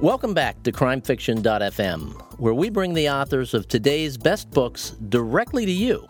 Welcome 0.00 0.32
back 0.32 0.62
to 0.62 0.70
crimefiction.fm, 0.70 2.38
where 2.38 2.54
we 2.54 2.70
bring 2.70 2.94
the 2.94 3.10
authors 3.10 3.52
of 3.52 3.66
today's 3.66 4.16
best 4.16 4.48
books 4.52 4.90
directly 5.08 5.66
to 5.66 5.72
you. 5.72 6.06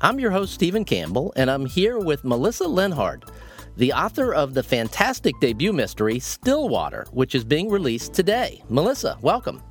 I'm 0.00 0.18
your 0.18 0.30
host, 0.30 0.54
Stephen 0.54 0.86
Campbell, 0.86 1.34
and 1.36 1.50
I'm 1.50 1.66
here 1.66 1.98
with 1.98 2.24
Melissa 2.24 2.64
Lenhardt, 2.64 3.28
the 3.76 3.92
author 3.92 4.32
of 4.32 4.54
the 4.54 4.62
fantastic 4.62 5.38
debut 5.38 5.74
mystery 5.74 6.18
Stillwater, 6.18 7.04
which 7.10 7.34
is 7.34 7.44
being 7.44 7.68
released 7.68 8.14
today. 8.14 8.62
Melissa, 8.70 9.18
welcome. 9.20 9.62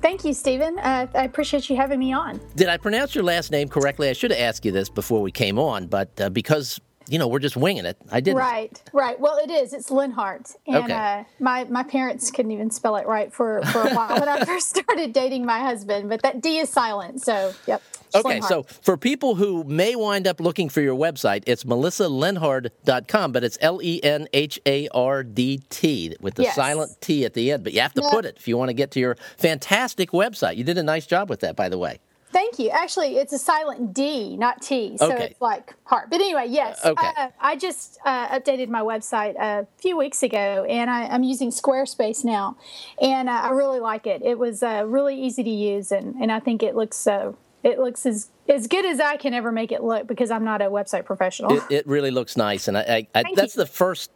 Thank 0.00 0.24
you, 0.24 0.32
Stephen. 0.32 0.78
Uh, 0.78 1.06
I 1.14 1.24
appreciate 1.24 1.68
you 1.68 1.76
having 1.76 1.98
me 1.98 2.14
on. 2.14 2.40
Did 2.56 2.70
I 2.70 2.78
pronounce 2.78 3.14
your 3.14 3.24
last 3.24 3.50
name 3.50 3.68
correctly? 3.68 4.08
I 4.08 4.14
should 4.14 4.30
have 4.30 4.40
asked 4.40 4.64
you 4.64 4.72
this 4.72 4.88
before 4.88 5.20
we 5.20 5.30
came 5.30 5.58
on, 5.58 5.86
but 5.86 6.18
uh, 6.18 6.30
because 6.30 6.80
you 7.08 7.18
know 7.18 7.28
we're 7.28 7.38
just 7.38 7.56
winging 7.56 7.84
it, 7.84 7.96
I 8.10 8.20
didn't. 8.20 8.38
Right, 8.38 8.82
right. 8.92 9.18
Well, 9.18 9.38
it 9.38 9.50
is. 9.50 9.72
It's 9.72 9.90
Lenhart, 9.90 10.52
and 10.66 10.84
okay. 10.84 10.92
uh, 10.92 11.24
my 11.38 11.64
my 11.64 11.82
parents 11.82 12.30
couldn't 12.30 12.52
even 12.52 12.70
spell 12.70 12.96
it 12.96 13.06
right 13.06 13.32
for 13.32 13.62
for 13.64 13.82
a 13.82 13.94
while 13.94 14.18
when 14.18 14.28
I 14.28 14.44
first 14.44 14.70
started 14.70 15.12
dating 15.12 15.44
my 15.44 15.60
husband. 15.60 16.08
But 16.08 16.22
that 16.22 16.40
D 16.40 16.58
is 16.58 16.70
silent, 16.70 17.22
so 17.22 17.52
yep. 17.66 17.82
Okay, 18.14 18.40
so 18.42 18.62
for 18.62 18.96
people 18.96 19.34
who 19.34 19.64
may 19.64 19.96
wind 19.96 20.28
up 20.28 20.40
looking 20.40 20.68
for 20.68 20.80
your 20.80 20.94
website, 20.94 21.42
it's 21.46 21.64
melissalenhardt.com, 21.64 23.32
but 23.32 23.42
it's 23.42 23.58
L 23.60 23.80
E 23.82 24.00
N 24.04 24.28
H 24.32 24.60
A 24.66 24.88
R 24.88 25.24
D 25.24 25.60
T 25.68 26.14
with 26.20 26.34
the 26.34 26.44
yes. 26.44 26.54
silent 26.54 26.92
T 27.00 27.24
at 27.24 27.34
the 27.34 27.50
end. 27.50 27.64
But 27.64 27.72
you 27.72 27.80
have 27.80 27.94
to 27.94 28.02
put 28.10 28.24
it 28.24 28.36
if 28.36 28.46
you 28.46 28.56
want 28.56 28.68
to 28.68 28.74
get 28.74 28.92
to 28.92 29.00
your 29.00 29.16
fantastic 29.36 30.10
website. 30.10 30.56
You 30.56 30.64
did 30.64 30.78
a 30.78 30.82
nice 30.82 31.06
job 31.06 31.28
with 31.28 31.40
that, 31.40 31.56
by 31.56 31.68
the 31.68 31.78
way. 31.78 31.98
Thank 32.44 32.58
you. 32.58 32.70
Actually, 32.70 33.16
it's 33.16 33.32
a 33.32 33.38
silent 33.38 33.94
D, 33.94 34.36
not 34.36 34.60
T. 34.60 34.98
So 34.98 35.10
okay. 35.10 35.24
it's 35.24 35.40
like 35.40 35.74
heart. 35.84 36.10
But 36.10 36.20
anyway, 36.20 36.46
yes. 36.48 36.84
Okay. 36.84 37.08
Uh, 37.16 37.28
I 37.40 37.56
just 37.56 37.98
uh, 38.04 38.38
updated 38.38 38.68
my 38.68 38.82
website 38.82 39.34
a 39.40 39.66
few 39.78 39.96
weeks 39.96 40.22
ago, 40.22 40.66
and 40.68 40.90
I, 40.90 41.04
am 41.14 41.22
using 41.22 41.50
Squarespace 41.50 42.22
now. 42.22 42.58
And 43.00 43.30
uh, 43.30 43.32
I 43.32 43.50
really 43.50 43.80
like 43.80 44.06
it. 44.06 44.20
It 44.22 44.38
was 44.38 44.62
uh, 44.62 44.84
really 44.86 45.18
easy 45.20 45.42
to 45.42 45.50
use, 45.50 45.90
and, 45.90 46.16
and 46.16 46.30
I 46.30 46.38
think 46.38 46.62
it 46.62 46.76
looks 46.76 46.98
so 46.98 47.38
it 47.62 47.78
looks 47.78 48.04
as 48.04 48.28
as 48.46 48.66
good 48.66 48.84
as 48.84 49.00
I 49.00 49.16
can 49.16 49.32
ever 49.32 49.50
make 49.50 49.72
it 49.72 49.82
look 49.82 50.06
because 50.06 50.30
I'm 50.30 50.44
not 50.44 50.60
a 50.60 50.66
website 50.66 51.06
professional. 51.06 51.56
It, 51.56 51.62
it 51.70 51.86
really 51.86 52.10
looks 52.10 52.36
nice, 52.36 52.68
and 52.68 52.76
I, 52.76 53.08
I, 53.14 53.20
I 53.20 53.34
that's 53.34 53.56
you. 53.56 53.62
the 53.62 53.66
first 53.66 54.10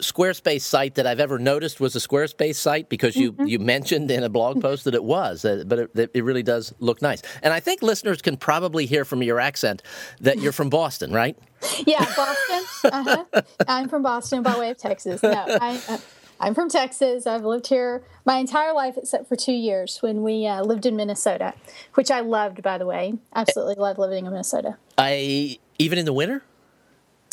Squarespace 0.00 0.62
site 0.62 0.94
that 0.94 1.06
I've 1.06 1.20
ever 1.20 1.38
noticed 1.38 1.80
was 1.80 1.96
a 1.96 1.98
Squarespace 1.98 2.56
site 2.56 2.88
because 2.88 3.16
you, 3.16 3.32
mm-hmm. 3.32 3.46
you 3.46 3.58
mentioned 3.58 4.10
in 4.10 4.22
a 4.22 4.28
blog 4.28 4.60
post 4.60 4.84
that 4.84 4.94
it 4.94 5.02
was, 5.02 5.44
uh, 5.44 5.64
but 5.66 5.78
it, 5.78 6.10
it, 6.14 6.24
really 6.24 6.42
does 6.42 6.72
look 6.78 7.02
nice. 7.02 7.22
And 7.42 7.52
I 7.52 7.60
think 7.60 7.82
listeners 7.82 8.22
can 8.22 8.36
probably 8.36 8.86
hear 8.86 9.04
from 9.04 9.22
your 9.22 9.40
accent 9.40 9.82
that 10.20 10.38
you're 10.38 10.52
from 10.52 10.70
Boston, 10.70 11.12
right? 11.12 11.36
Yeah, 11.86 12.04
Boston. 12.14 12.64
Uh-huh. 12.84 13.42
I'm 13.66 13.88
from 13.88 14.02
Boston 14.02 14.42
by 14.42 14.56
way 14.56 14.70
of 14.70 14.76
Texas. 14.76 15.22
No, 15.22 15.44
I, 15.60 15.80
uh, 15.88 15.98
I'm 16.40 16.54
from 16.54 16.68
Texas. 16.68 17.26
I've 17.26 17.44
lived 17.44 17.66
here 17.66 18.04
my 18.24 18.36
entire 18.36 18.72
life 18.72 18.96
except 18.96 19.28
for 19.28 19.36
two 19.36 19.52
years 19.52 19.98
when 20.00 20.22
we 20.22 20.46
uh, 20.46 20.62
lived 20.62 20.86
in 20.86 20.94
Minnesota, 20.94 21.54
which 21.94 22.10
I 22.10 22.20
loved, 22.20 22.62
by 22.62 22.78
the 22.78 22.86
way. 22.86 23.14
Absolutely 23.34 23.74
loved 23.74 23.98
living 23.98 24.26
in 24.26 24.30
Minnesota. 24.30 24.76
I 24.96 25.58
even 25.78 25.98
in 25.98 26.04
the 26.04 26.12
winter. 26.12 26.42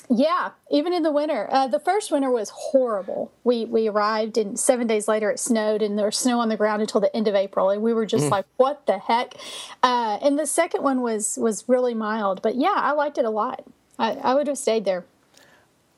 Yeah, 0.10 0.52
even 0.70 0.94
in 0.94 1.04
the 1.04 1.12
winter. 1.12 1.48
Uh, 1.52 1.68
the 1.68 1.80
first 1.80 2.12
winter 2.12 2.30
was 2.30 2.50
horrible. 2.50 3.32
We 3.44 3.66
we 3.66 3.88
arrived 3.88 4.38
and 4.38 4.60
seven 4.60 4.88
days 4.88 5.08
later 5.08 5.32
it 5.32 5.40
snowed 5.40 5.82
and 5.82 5.98
there 5.98 6.06
was 6.06 6.18
snow 6.18 6.40
on 6.40 6.50
the 6.50 6.58
ground 6.58 6.82
until 6.82 7.02
the 7.02 7.16
end 7.16 7.28
of 7.28 7.36
April 7.36 7.70
and 7.70 7.82
we 7.82 7.94
were 7.94 8.06
just 8.06 8.26
mm. 8.26 8.32
like, 8.32 8.46
what 8.58 8.86
the 8.86 9.00
heck? 9.00 9.34
Uh, 9.82 10.20
and 10.22 10.38
the 10.38 10.46
second 10.46 10.84
one 10.84 11.02
was 11.02 11.38
was 11.42 11.68
really 11.68 11.94
mild, 11.94 12.42
but 12.42 12.56
yeah, 12.56 12.76
I 12.76 12.92
liked 12.92 13.18
it 13.18 13.26
a 13.26 13.30
lot. 13.30 13.66
I, 13.98 14.12
I 14.14 14.34
would 14.36 14.48
have 14.48 14.58
stayed 14.58 14.86
there. 14.86 15.06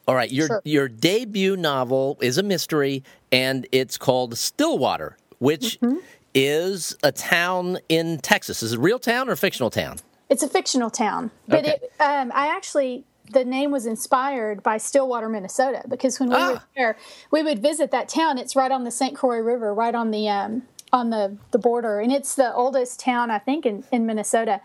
All 0.07 0.15
right, 0.15 0.31
your 0.31 0.47
sure. 0.47 0.61
your 0.63 0.87
debut 0.87 1.57
novel 1.57 2.17
is 2.21 2.37
a 2.37 2.43
mystery, 2.43 3.03
and 3.31 3.67
it's 3.73 3.97
called 3.97 4.37
Stillwater, 4.37 5.17
which 5.39 5.79
mm-hmm. 5.81 5.97
is 6.33 6.95
a 7.03 7.11
town 7.11 7.79
in 7.89 8.19
Texas. 8.19 8.63
Is 8.63 8.71
it 8.71 8.77
a 8.77 8.79
real 8.79 8.99
town 8.99 9.27
or 9.27 9.33
a 9.33 9.37
fictional 9.37 9.69
town? 9.69 9.97
It's 10.29 10.43
a 10.43 10.47
fictional 10.47 10.89
town, 10.89 11.31
but 11.47 11.65
okay. 11.65 11.79
it, 11.81 11.91
um, 11.99 12.31
I 12.33 12.47
actually 12.47 13.03
the 13.31 13.45
name 13.45 13.71
was 13.71 13.85
inspired 13.85 14.63
by 14.63 14.77
Stillwater, 14.77 15.29
Minnesota, 15.29 15.83
because 15.87 16.19
when 16.19 16.29
we 16.29 16.35
ah. 16.35 16.51
were 16.53 16.61
there, 16.75 16.97
we 17.31 17.43
would 17.43 17.61
visit 17.61 17.91
that 17.91 18.09
town. 18.09 18.37
It's 18.37 18.55
right 18.55 18.71
on 18.71 18.83
the 18.83 18.91
St. 18.91 19.15
Croix 19.15 19.39
River, 19.39 19.73
right 19.73 19.95
on 19.95 20.11
the 20.11 20.29
um, 20.29 20.63
on 20.93 21.09
the, 21.09 21.37
the 21.51 21.57
border 21.57 21.99
and 21.99 22.13
it's 22.13 22.35
the 22.35 22.53
oldest 22.53 22.99
town 22.99 23.29
i 23.29 23.37
think 23.37 23.65
in, 23.65 23.83
in 23.91 24.05
minnesota 24.05 24.61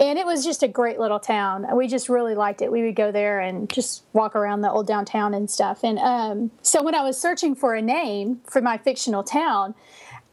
and 0.00 0.18
it 0.18 0.26
was 0.26 0.44
just 0.44 0.62
a 0.64 0.68
great 0.68 0.98
little 0.98 1.20
town 1.20 1.64
we 1.76 1.86
just 1.86 2.08
really 2.08 2.34
liked 2.34 2.60
it 2.60 2.72
we 2.72 2.82
would 2.82 2.96
go 2.96 3.12
there 3.12 3.38
and 3.38 3.70
just 3.70 4.02
walk 4.12 4.34
around 4.34 4.62
the 4.62 4.70
old 4.70 4.86
downtown 4.86 5.32
and 5.32 5.48
stuff 5.48 5.84
and 5.84 5.98
um, 6.00 6.50
so 6.62 6.82
when 6.82 6.94
i 6.94 7.02
was 7.02 7.16
searching 7.20 7.54
for 7.54 7.74
a 7.74 7.82
name 7.82 8.40
for 8.44 8.60
my 8.60 8.76
fictional 8.78 9.22
town 9.22 9.74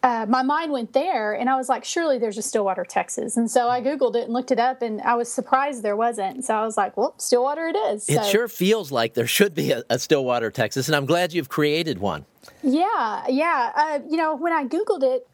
uh, 0.08 0.26
my 0.26 0.42
mind 0.42 0.72
went 0.72 0.94
there 0.94 1.34
and 1.34 1.50
I 1.50 1.58
was 1.58 1.68
like, 1.68 1.84
surely 1.84 2.18
there's 2.18 2.38
a 2.38 2.42
Stillwater, 2.42 2.86
Texas. 2.86 3.36
And 3.36 3.52
so 3.52 3.68
I 3.68 3.82
Googled 3.82 4.16
it 4.16 4.24
and 4.24 4.34
looked 4.34 4.52
it 4.52 4.60
up 4.60 4.82
and 4.82 5.02
I 5.02 5.16
was 5.16 5.30
surprised 5.30 5.84
there 5.84 5.98
wasn't. 5.98 6.46
So 6.46 6.56
I 6.56 6.64
was 6.64 6.78
like, 6.78 6.96
well, 6.96 7.14
Stillwater 7.18 7.68
it 7.68 7.76
is. 7.76 8.06
So. 8.06 8.14
It 8.14 8.26
sure 8.26 8.48
feels 8.48 8.90
like 8.90 9.16
there 9.16 9.28
should 9.28 9.54
be 9.54 9.72
a, 9.72 9.84
a 9.90 10.00
Stillwater, 10.00 10.50
Texas. 10.50 10.88
And 10.88 10.96
I'm 10.96 11.06
glad 11.06 11.34
you've 11.34 11.50
created 11.50 12.00
one. 12.00 12.26
Yeah, 12.64 13.26
yeah. 13.28 13.74
Uh, 13.76 14.00
you 14.10 14.16
know, 14.16 14.34
when 14.34 14.54
I 14.54 14.64
Googled 14.64 15.04
it, 15.04 15.28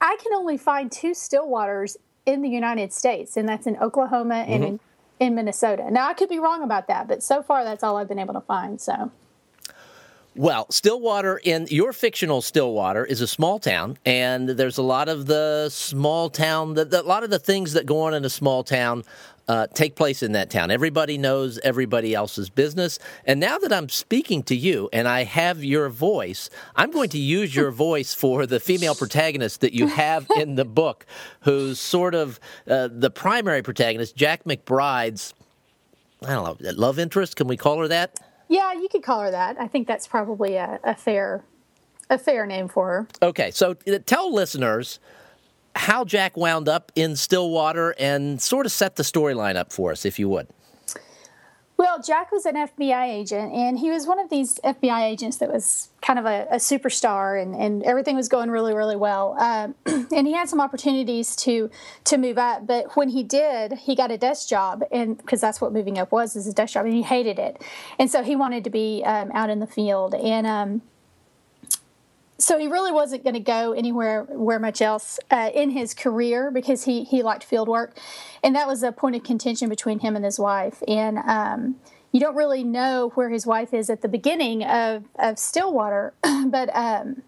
I 0.00 0.16
can 0.22 0.32
only 0.32 0.56
find 0.56 0.90
two 0.90 1.10
Stillwaters 1.10 1.98
in 2.24 2.40
the 2.40 2.48
United 2.48 2.94
States, 2.94 3.36
and 3.36 3.46
that's 3.46 3.66
in 3.66 3.76
Oklahoma 3.76 4.36
and 4.48 4.64
mm-hmm. 4.64 4.76
in, 5.20 5.28
in 5.28 5.34
Minnesota. 5.34 5.90
Now, 5.90 6.08
I 6.08 6.14
could 6.14 6.30
be 6.30 6.38
wrong 6.38 6.62
about 6.62 6.88
that, 6.88 7.08
but 7.08 7.22
so 7.22 7.42
far 7.42 7.62
that's 7.62 7.84
all 7.84 7.98
I've 7.98 8.08
been 8.08 8.18
able 8.18 8.34
to 8.34 8.40
find. 8.40 8.80
So. 8.80 9.12
Well, 10.38 10.70
Stillwater 10.70 11.40
in 11.42 11.66
your 11.68 11.92
fictional 11.92 12.42
Stillwater 12.42 13.04
is 13.04 13.20
a 13.20 13.26
small 13.26 13.58
town, 13.58 13.98
and 14.06 14.48
there's 14.48 14.78
a 14.78 14.84
lot 14.84 15.08
of 15.08 15.26
the 15.26 15.68
small 15.68 16.30
town, 16.30 16.74
the, 16.74 16.84
the, 16.84 17.02
a 17.02 17.02
lot 17.02 17.24
of 17.24 17.30
the 17.30 17.40
things 17.40 17.72
that 17.72 17.86
go 17.86 18.02
on 18.02 18.14
in 18.14 18.24
a 18.24 18.30
small 18.30 18.62
town 18.62 19.02
uh, 19.48 19.66
take 19.74 19.96
place 19.96 20.22
in 20.22 20.30
that 20.32 20.48
town. 20.48 20.70
Everybody 20.70 21.18
knows 21.18 21.58
everybody 21.64 22.14
else's 22.14 22.50
business. 22.50 23.00
And 23.24 23.40
now 23.40 23.58
that 23.58 23.72
I'm 23.72 23.88
speaking 23.88 24.44
to 24.44 24.54
you 24.54 24.88
and 24.92 25.08
I 25.08 25.24
have 25.24 25.64
your 25.64 25.88
voice, 25.88 26.50
I'm 26.76 26.92
going 26.92 27.08
to 27.08 27.18
use 27.18 27.56
your 27.56 27.70
voice 27.88 28.14
for 28.14 28.46
the 28.46 28.60
female 28.60 28.94
protagonist 28.94 29.60
that 29.62 29.72
you 29.72 29.88
have 29.88 30.28
in 30.36 30.54
the 30.54 30.64
book, 30.64 31.04
who's 31.40 31.80
sort 31.80 32.14
of 32.14 32.38
uh, 32.68 32.88
the 32.92 33.10
primary 33.10 33.62
protagonist, 33.62 34.14
Jack 34.14 34.44
McBride's, 34.44 35.34
I 36.22 36.32
don't 36.34 36.62
know, 36.62 36.70
love 36.76 37.00
interest. 37.00 37.34
Can 37.34 37.48
we 37.48 37.56
call 37.56 37.80
her 37.80 37.88
that? 37.88 38.20
Yeah, 38.48 38.72
you 38.72 38.88
could 38.88 39.02
call 39.02 39.20
her 39.20 39.30
that. 39.30 39.60
I 39.60 39.68
think 39.68 39.86
that's 39.86 40.06
probably 40.06 40.56
a, 40.56 40.80
a 40.82 40.94
fair 40.94 41.44
a 42.10 42.18
fair 42.18 42.46
name 42.46 42.68
for 42.68 42.86
her. 42.86 43.08
Okay, 43.22 43.50
so 43.50 43.76
uh, 43.86 43.98
tell 44.06 44.32
listeners 44.32 44.98
how 45.76 46.04
Jack 46.04 46.36
wound 46.36 46.68
up 46.68 46.90
in 46.94 47.16
Stillwater 47.16 47.94
and 47.98 48.40
sort 48.40 48.66
of 48.66 48.72
set 48.72 48.96
the 48.96 49.02
storyline 49.02 49.56
up 49.56 49.72
for 49.72 49.92
us, 49.92 50.04
if 50.04 50.18
you 50.18 50.28
would. 50.28 50.48
Well, 51.78 52.02
Jack 52.02 52.32
was 52.32 52.44
an 52.44 52.56
FBI 52.56 53.06
agent, 53.06 53.52
and 53.52 53.78
he 53.78 53.88
was 53.88 54.04
one 54.04 54.18
of 54.18 54.30
these 54.30 54.58
FBI 54.64 55.00
agents 55.00 55.36
that 55.36 55.52
was 55.52 55.90
kind 56.02 56.18
of 56.18 56.24
a, 56.24 56.48
a 56.50 56.56
superstar, 56.56 57.40
and, 57.40 57.54
and 57.54 57.84
everything 57.84 58.16
was 58.16 58.28
going 58.28 58.50
really, 58.50 58.74
really 58.74 58.96
well. 58.96 59.36
Um, 59.38 59.76
and 60.12 60.26
he 60.26 60.32
had 60.32 60.48
some 60.48 60.60
opportunities 60.60 61.36
to 61.36 61.70
to 62.06 62.18
move 62.18 62.36
up, 62.36 62.66
but 62.66 62.96
when 62.96 63.10
he 63.10 63.22
did, 63.22 63.74
he 63.74 63.94
got 63.94 64.10
a 64.10 64.18
desk 64.18 64.48
job, 64.48 64.82
and 64.90 65.16
because 65.18 65.40
that's 65.40 65.60
what 65.60 65.72
moving 65.72 65.98
up 65.98 66.10
was, 66.10 66.34
is 66.34 66.48
a 66.48 66.52
desk 66.52 66.74
job, 66.74 66.84
and 66.84 66.94
he 66.94 67.02
hated 67.02 67.38
it, 67.38 67.62
and 67.96 68.10
so 68.10 68.24
he 68.24 68.34
wanted 68.34 68.64
to 68.64 68.70
be 68.70 69.04
um, 69.06 69.30
out 69.32 69.48
in 69.48 69.60
the 69.60 69.66
field, 69.66 70.16
and 70.16 70.48
um, 70.48 70.82
so 72.38 72.56
he 72.56 72.68
really 72.68 72.92
wasn't 72.92 73.24
going 73.24 73.34
to 73.34 73.40
go 73.40 73.72
anywhere 73.72 74.22
where 74.24 74.60
much 74.60 74.80
else 74.80 75.18
uh, 75.30 75.50
in 75.52 75.70
his 75.70 75.92
career 75.92 76.50
because 76.50 76.84
he 76.84 77.02
he 77.04 77.22
liked 77.22 77.42
field 77.42 77.68
work, 77.68 77.98
and 78.42 78.54
that 78.54 78.68
was 78.68 78.82
a 78.82 78.92
point 78.92 79.16
of 79.16 79.24
contention 79.24 79.68
between 79.68 79.98
him 79.98 80.14
and 80.14 80.24
his 80.24 80.38
wife. 80.38 80.82
And 80.86 81.18
um, 81.18 81.76
you 82.12 82.20
don't 82.20 82.36
really 82.36 82.62
know 82.62 83.10
where 83.14 83.28
his 83.28 83.44
wife 83.44 83.74
is 83.74 83.90
at 83.90 84.02
the 84.02 84.08
beginning 84.08 84.62
of 84.62 85.04
of 85.16 85.38
Stillwater, 85.38 86.14
but 86.46 86.70
um, 86.74 87.22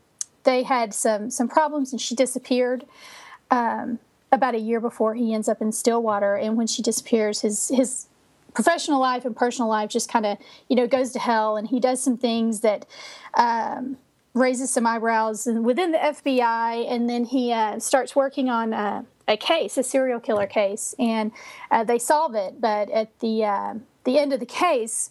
they 0.45 0.63
had 0.63 0.95
some 0.95 1.29
some 1.29 1.49
problems, 1.49 1.93
and 1.93 2.01
she 2.01 2.15
disappeared. 2.15 2.85
Um, 3.51 3.99
about 4.33 4.55
a 4.55 4.61
year 4.61 4.79
before 4.79 5.15
he 5.15 5.35
ends 5.35 5.49
up 5.49 5.61
in 5.61 5.73
Stillwater, 5.73 6.37
and 6.37 6.57
when 6.57 6.69
she 6.69 6.83
disappears, 6.83 7.41
his 7.41 7.67
his 7.69 8.07
professional 8.55 9.01
life 9.01 9.25
and 9.25 9.35
personal 9.35 9.69
life 9.69 9.91
just 9.91 10.09
kind 10.09 10.25
of 10.25 10.39
you 10.69 10.77
know 10.77 10.87
goes 10.87 11.11
to 11.13 11.19
hell, 11.19 11.57
and 11.57 11.67
he 11.67 11.81
does 11.81 12.01
some 12.01 12.17
things 12.17 12.61
that 12.61 12.87
um, 13.35 13.97
raises 14.35 14.71
some 14.71 14.87
eyebrows 14.87 15.47
within 15.47 15.93
the 15.93 15.99
FBI, 15.99 16.91
and 16.91 17.09
then 17.09 17.25
he 17.25 17.53
uh, 17.53 17.79
starts 17.79 18.15
working 18.15 18.49
on 18.49 18.73
uh, 18.73 19.03
a 19.27 19.37
case, 19.37 19.77
a 19.77 19.83
serial 19.83 20.21
killer 20.21 20.47
case, 20.47 20.95
and 20.99 21.33
uh, 21.71 21.85
they 21.85 21.99
solve 21.99 22.35
it. 22.35 22.61
But 22.61 22.91
at 22.91 23.19
the 23.21 23.45
uh, 23.45 23.75
the 24.05 24.19
end 24.19 24.33
of 24.33 24.41
the 24.41 24.47
case, 24.47 25.11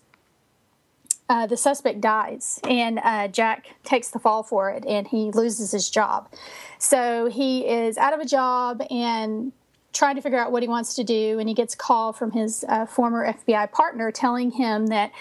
uh, 1.28 1.48
the 1.48 1.58
suspect 1.58 2.02
dies, 2.02 2.60
and 2.68 3.00
Jack 3.34 3.68
takes 3.84 4.10
the 4.10 4.20
fall 4.20 4.44
for 4.44 4.70
it, 4.70 4.86
and 4.86 5.08
he 5.08 5.32
loses 5.32 5.72
his 5.72 5.90
job. 5.90 6.30
So 6.78 7.28
he 7.28 7.68
is 7.68 7.98
out 7.98 8.14
of 8.14 8.20
a 8.20 8.26
job, 8.26 8.82
and 8.90 9.52
trying 9.94 10.16
to 10.16 10.22
figure 10.22 10.40
out 10.40 10.52
what 10.52 10.64
he 10.64 10.70
wants 10.70 10.96
to 10.96 11.04
do, 11.04 11.40
and 11.40 11.50
he 11.50 11.56
gets 11.56 11.74
a 11.74 11.78
call 11.78 12.14
from 12.14 12.32
his 12.32 12.64
uh, 12.68 12.86
former 12.86 13.34
FBI 13.34 13.72
partner 13.72 14.12
telling 14.12 14.52
him 14.52 14.88
that 14.88 15.12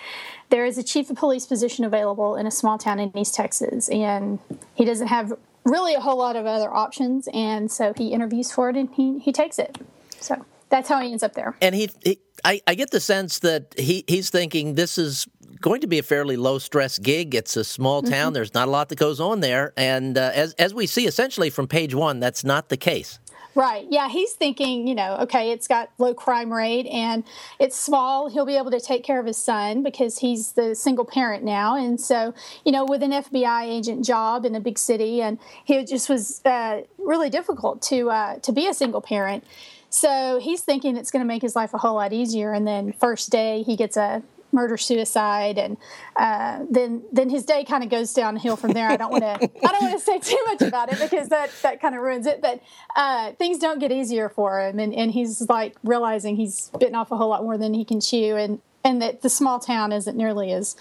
there 0.51 0.65
is 0.65 0.79
a 0.79 0.83
chief 0.83 1.11
of 1.11 1.17
police 1.17 1.47
position 1.47 1.85
available 1.85 2.37
in 2.37 2.47
a 2.47 2.51
small 2.51 2.79
town 2.79 2.99
in 2.99 3.17
East 3.17 3.35
Texas, 3.35 3.89
and 3.89 4.39
he 4.75 4.85
doesn't 4.85 5.09
have 5.09 5.33
really 5.65 5.95
a 5.95 6.01
whole 6.01 6.17
lot 6.17 6.37
of 6.37 6.47
other 6.47 6.73
options, 6.73 7.29
and 7.33 7.71
so 7.71 7.93
he 7.97 8.09
interviews 8.09 8.51
for 8.53 8.71
it 8.71 8.77
and 8.77 8.91
he, 8.95 9.19
he 9.19 9.33
takes 9.33 9.59
it. 9.59 9.79
So 10.21 10.45
that's 10.69 10.89
how 10.89 11.01
he 11.01 11.11
ends 11.11 11.23
up 11.23 11.35
there. 11.35 11.57
And 11.61 11.75
he, 11.75 11.91
he 12.03 12.19
I, 12.45 12.61
I 12.67 12.75
get 12.75 12.91
the 12.91 13.01
sense 13.01 13.41
that 13.41 13.75
he, 13.79 14.05
he's 14.07 14.31
thinking 14.31 14.75
this 14.75 14.99
is 14.99 15.27
going 15.61 15.81
to 15.81 15.87
be 15.87 15.99
a 15.99 16.03
fairly 16.03 16.37
low 16.37 16.59
stress 16.59 16.99
gig. 16.99 17.35
It's 17.35 17.57
a 17.57 17.65
small 17.65 18.03
town. 18.03 18.29
Mm-hmm. 18.29 18.35
There's 18.35 18.55
not 18.55 18.69
a 18.69 18.71
lot 18.71 18.89
that 18.91 18.99
goes 18.99 19.21
on 19.21 19.41
there, 19.41 19.73
and 19.77 20.17
uh, 20.17 20.31
as 20.35 20.55
as 20.55 20.75
we 20.75 20.87
see 20.87 21.07
essentially 21.07 21.51
from 21.51 21.67
page 21.67 21.95
one, 21.95 22.21
that's 22.21 22.45
not 22.45 22.69
the 22.69 22.77
case. 22.77 23.19
Right. 23.59 23.89
Yeah. 23.91 24.09
He's 24.09 24.35
thinking, 24.35 24.87
you 24.87 24.95
know, 24.95 25.17
okay, 25.23 25.51
it's 25.51 25.67
got 25.67 25.91
low 25.99 26.15
crime 26.15 26.53
rate 26.53 26.87
and 26.87 27.25
it's 27.59 27.77
small. 27.77 28.29
He'll 28.29 28.47
be 28.47 28.57
able 28.57 28.71
to 28.71 28.79
take 28.79 29.03
care 29.03 29.19
of 29.19 29.27
his 29.27 29.37
son 29.37 29.83
because 29.83 30.19
he's 30.19 30.53
the 30.53 30.77
single 30.77 31.05
parent 31.05 31.43
now. 31.43 31.75
And 31.75 32.01
so, 32.01 32.35
you 32.65 32.71
know, 32.71 32.85
with 32.85 33.03
an 33.03 33.11
FBI 33.11 33.65
agent 33.65 34.07
job 34.07 34.45
in 34.45 34.55
a 34.55 34.61
big 34.61 34.79
city, 34.79 35.21
and 35.21 35.41
he 35.65 35.85
just 35.85 36.09
was 36.09 36.41
uh, 36.45 36.83
really 36.99 37.31
difficult 37.31 37.83
to 37.83 38.11
uh, 38.11 38.39
to 38.39 38.53
be 38.53 38.69
a 38.69 38.75
single 38.75 39.01
parent. 39.01 39.43
So 39.91 40.39
he's 40.41 40.61
thinking 40.61 40.97
it's 40.97 41.11
going 41.11 41.25
to 41.25 41.29
make 41.29 41.43
his 41.43 41.57
life 41.57 41.75
a 41.75 41.79
whole 41.79 41.97
lot 41.97 42.13
easier. 42.13 42.53
And 42.53 42.65
then 42.65 42.93
first 42.93 43.29
day 43.31 43.65
he 43.65 43.75
gets 43.75 43.97
a 43.97 44.23
murder 44.53 44.77
suicide 44.77 45.59
and 45.59 45.77
uh, 46.17 46.65
then 46.71 47.03
then 47.13 47.29
his 47.29 47.45
day 47.45 47.65
kind 47.65 47.85
of 47.85 47.91
goes 47.91 48.13
downhill 48.13 48.57
from 48.57 48.73
there. 48.73 48.89
I 48.89 48.97
don't 48.97 49.11
want 49.11 49.25
to 49.25 49.29
i 49.69 49.73
don't 49.73 49.83
want 49.83 49.99
to 49.99 50.05
say 50.05 50.19
too 50.19 50.39
much 50.47 50.63
about 50.63 50.93
it 50.93 50.99
because 50.99 51.29
that 51.29 51.51
that 51.63 51.81
kind 51.81 51.95
of 51.95 52.03
ruins 52.03 52.27
it 52.27 52.41
but 52.41 52.61
uh, 52.97 53.33
things 53.33 53.59
don't 53.59 53.79
get 53.79 53.93
easier 53.93 54.29
for 54.29 54.61
him 54.61 54.79
and, 54.79 54.95
and 54.95 55.13
he's 55.13 55.49
like 55.49 55.77
realizing 55.85 56.37
he's 56.37 56.71
bitten 56.79 56.95
off 56.95 57.11
a 57.11 57.17
whole 57.17 57.29
lot 57.29 57.43
more 57.43 57.59
than 57.59 57.75
he 57.75 57.85
can 57.85 58.01
chew 58.01 58.37
and 58.37 58.61
and 58.85 59.03
that 59.03 59.23
the 59.23 59.29
small 59.29 59.59
town 59.59 59.93
isn't 59.93 60.17
nearly 60.17 60.53
as 60.53 60.77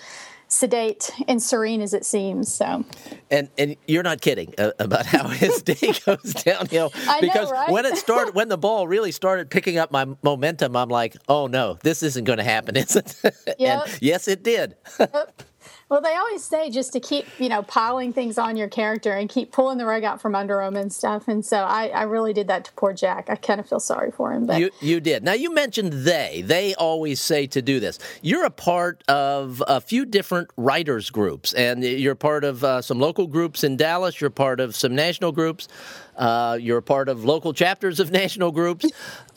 sedate 0.48 1.12
and 1.28 1.42
serene 1.42 1.82
as 1.82 1.94
it 1.94 2.06
seems. 2.06 2.52
So, 2.54 2.86
and 3.30 3.50
and 3.58 3.76
you're 3.88 4.04
not 4.04 4.22
kidding 4.22 4.54
uh, 4.58 4.72
about 4.80 5.06
how 5.06 5.28
his 5.28 5.62
day 5.62 5.94
goes 6.06 6.34
downhill 6.34 6.92
because 7.22 7.50
know, 7.50 7.52
right? 7.52 7.72
when 7.72 7.86
it 7.86 7.98
started, 7.98 8.36
when 8.36 8.50
the 8.50 8.58
ball 8.58 8.88
really 8.88 9.12
started 9.12 9.50
picking 9.50 9.78
up 9.78 9.92
my 9.92 10.06
momentum, 10.24 10.76
I'm 10.76 10.90
like, 10.90 11.16
oh 11.28 11.48
no, 11.48 11.78
this 11.84 12.04
isn't 12.04 12.24
going 12.24 12.38
to 12.38 12.44
happen, 12.44 12.76
is 12.78 12.96
it? 12.96 13.16
Yep. 13.60 13.86
and 13.86 13.98
yes, 14.02 14.28
it 14.28 14.44
did. 14.44 14.76
Yep. 15.00 15.44
Well, 15.90 16.02
they 16.02 16.16
always 16.16 16.44
say 16.44 16.70
just 16.70 16.92
to 16.94 17.00
keep, 17.00 17.26
you 17.40 17.48
know, 17.48 17.64
piling 17.64 18.12
things 18.12 18.38
on 18.38 18.58
your 18.58 18.68
character 18.68 19.14
and 19.14 19.30
keep 19.30 19.54
pulling 19.54 19.78
the 19.78 19.86
rug 19.86 20.04
out 20.04 20.22
from 20.22 20.36
under 20.36 20.58
them 20.58 20.76
and 20.76 20.92
stuff. 20.92 21.30
And 21.30 21.46
so 21.46 21.60
I, 21.60 21.88
I 21.88 22.04
really 22.04 22.34
did 22.34 22.48
that 22.48 22.66
to 22.66 22.74
poor 22.74 22.92
Jack. 22.92 23.30
I 23.30 23.36
kind 23.36 23.62
of 23.62 23.70
feel 23.70 23.80
sorry 23.80 24.12
for 24.12 24.34
him. 24.34 24.46
But 24.46 24.60
you, 24.60 24.70
you 24.82 25.00
did. 25.00 25.24
Now 25.24 25.32
you 25.32 25.54
mentioned 25.54 25.94
they. 25.94 26.44
They 26.46 26.76
always 26.76 27.22
say 27.22 27.48
to 27.48 27.62
do 27.62 27.80
this. 27.80 28.00
You're 28.22 28.44
a 28.44 28.50
part 28.50 29.02
of 29.08 29.64
a 29.66 29.80
few 29.80 30.06
different 30.06 30.50
writers 30.58 31.10
groups, 31.10 31.54
and 31.54 31.82
you're 31.82 32.16
part 32.16 32.44
of 32.44 32.66
uh, 32.66 32.82
some 32.82 33.00
local 33.00 33.26
groups 33.26 33.64
in 33.64 33.78
Dallas. 33.78 34.20
You're 34.20 34.30
part 34.30 34.60
of 34.60 34.76
some 34.76 34.94
national 34.94 35.32
groups. 35.32 35.70
Uh, 36.18 36.58
you're 36.60 36.80
a 36.80 36.84
part 36.84 37.08
of 37.08 37.24
local 37.24 37.54
chapters 37.54 38.02
of 38.02 38.12
national 38.24 38.52
groups. 38.52 38.86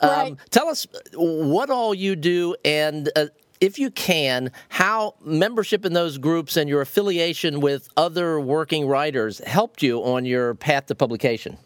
Um, 0.00 0.10
right. 0.10 0.36
Tell 0.50 0.66
us 0.66 0.88
what 1.14 1.70
all 1.70 1.94
you 1.94 2.16
do 2.16 2.56
and 2.64 3.08
uh, 3.14 3.26
if 3.60 3.78
you 3.78 3.90
can, 3.90 4.50
how 4.70 5.14
membership 5.22 5.84
in 5.84 5.92
those 5.92 6.18
groups 6.18 6.56
and 6.56 6.68
your 6.68 6.80
affiliation 6.80 7.60
with 7.60 7.88
other 7.96 8.40
working 8.40 8.86
writers 8.86 9.38
helped 9.40 9.82
you 9.82 10.02
on 10.02 10.24
your 10.24 10.54
path 10.54 10.86
to 10.86 10.94
publication. 10.94 11.58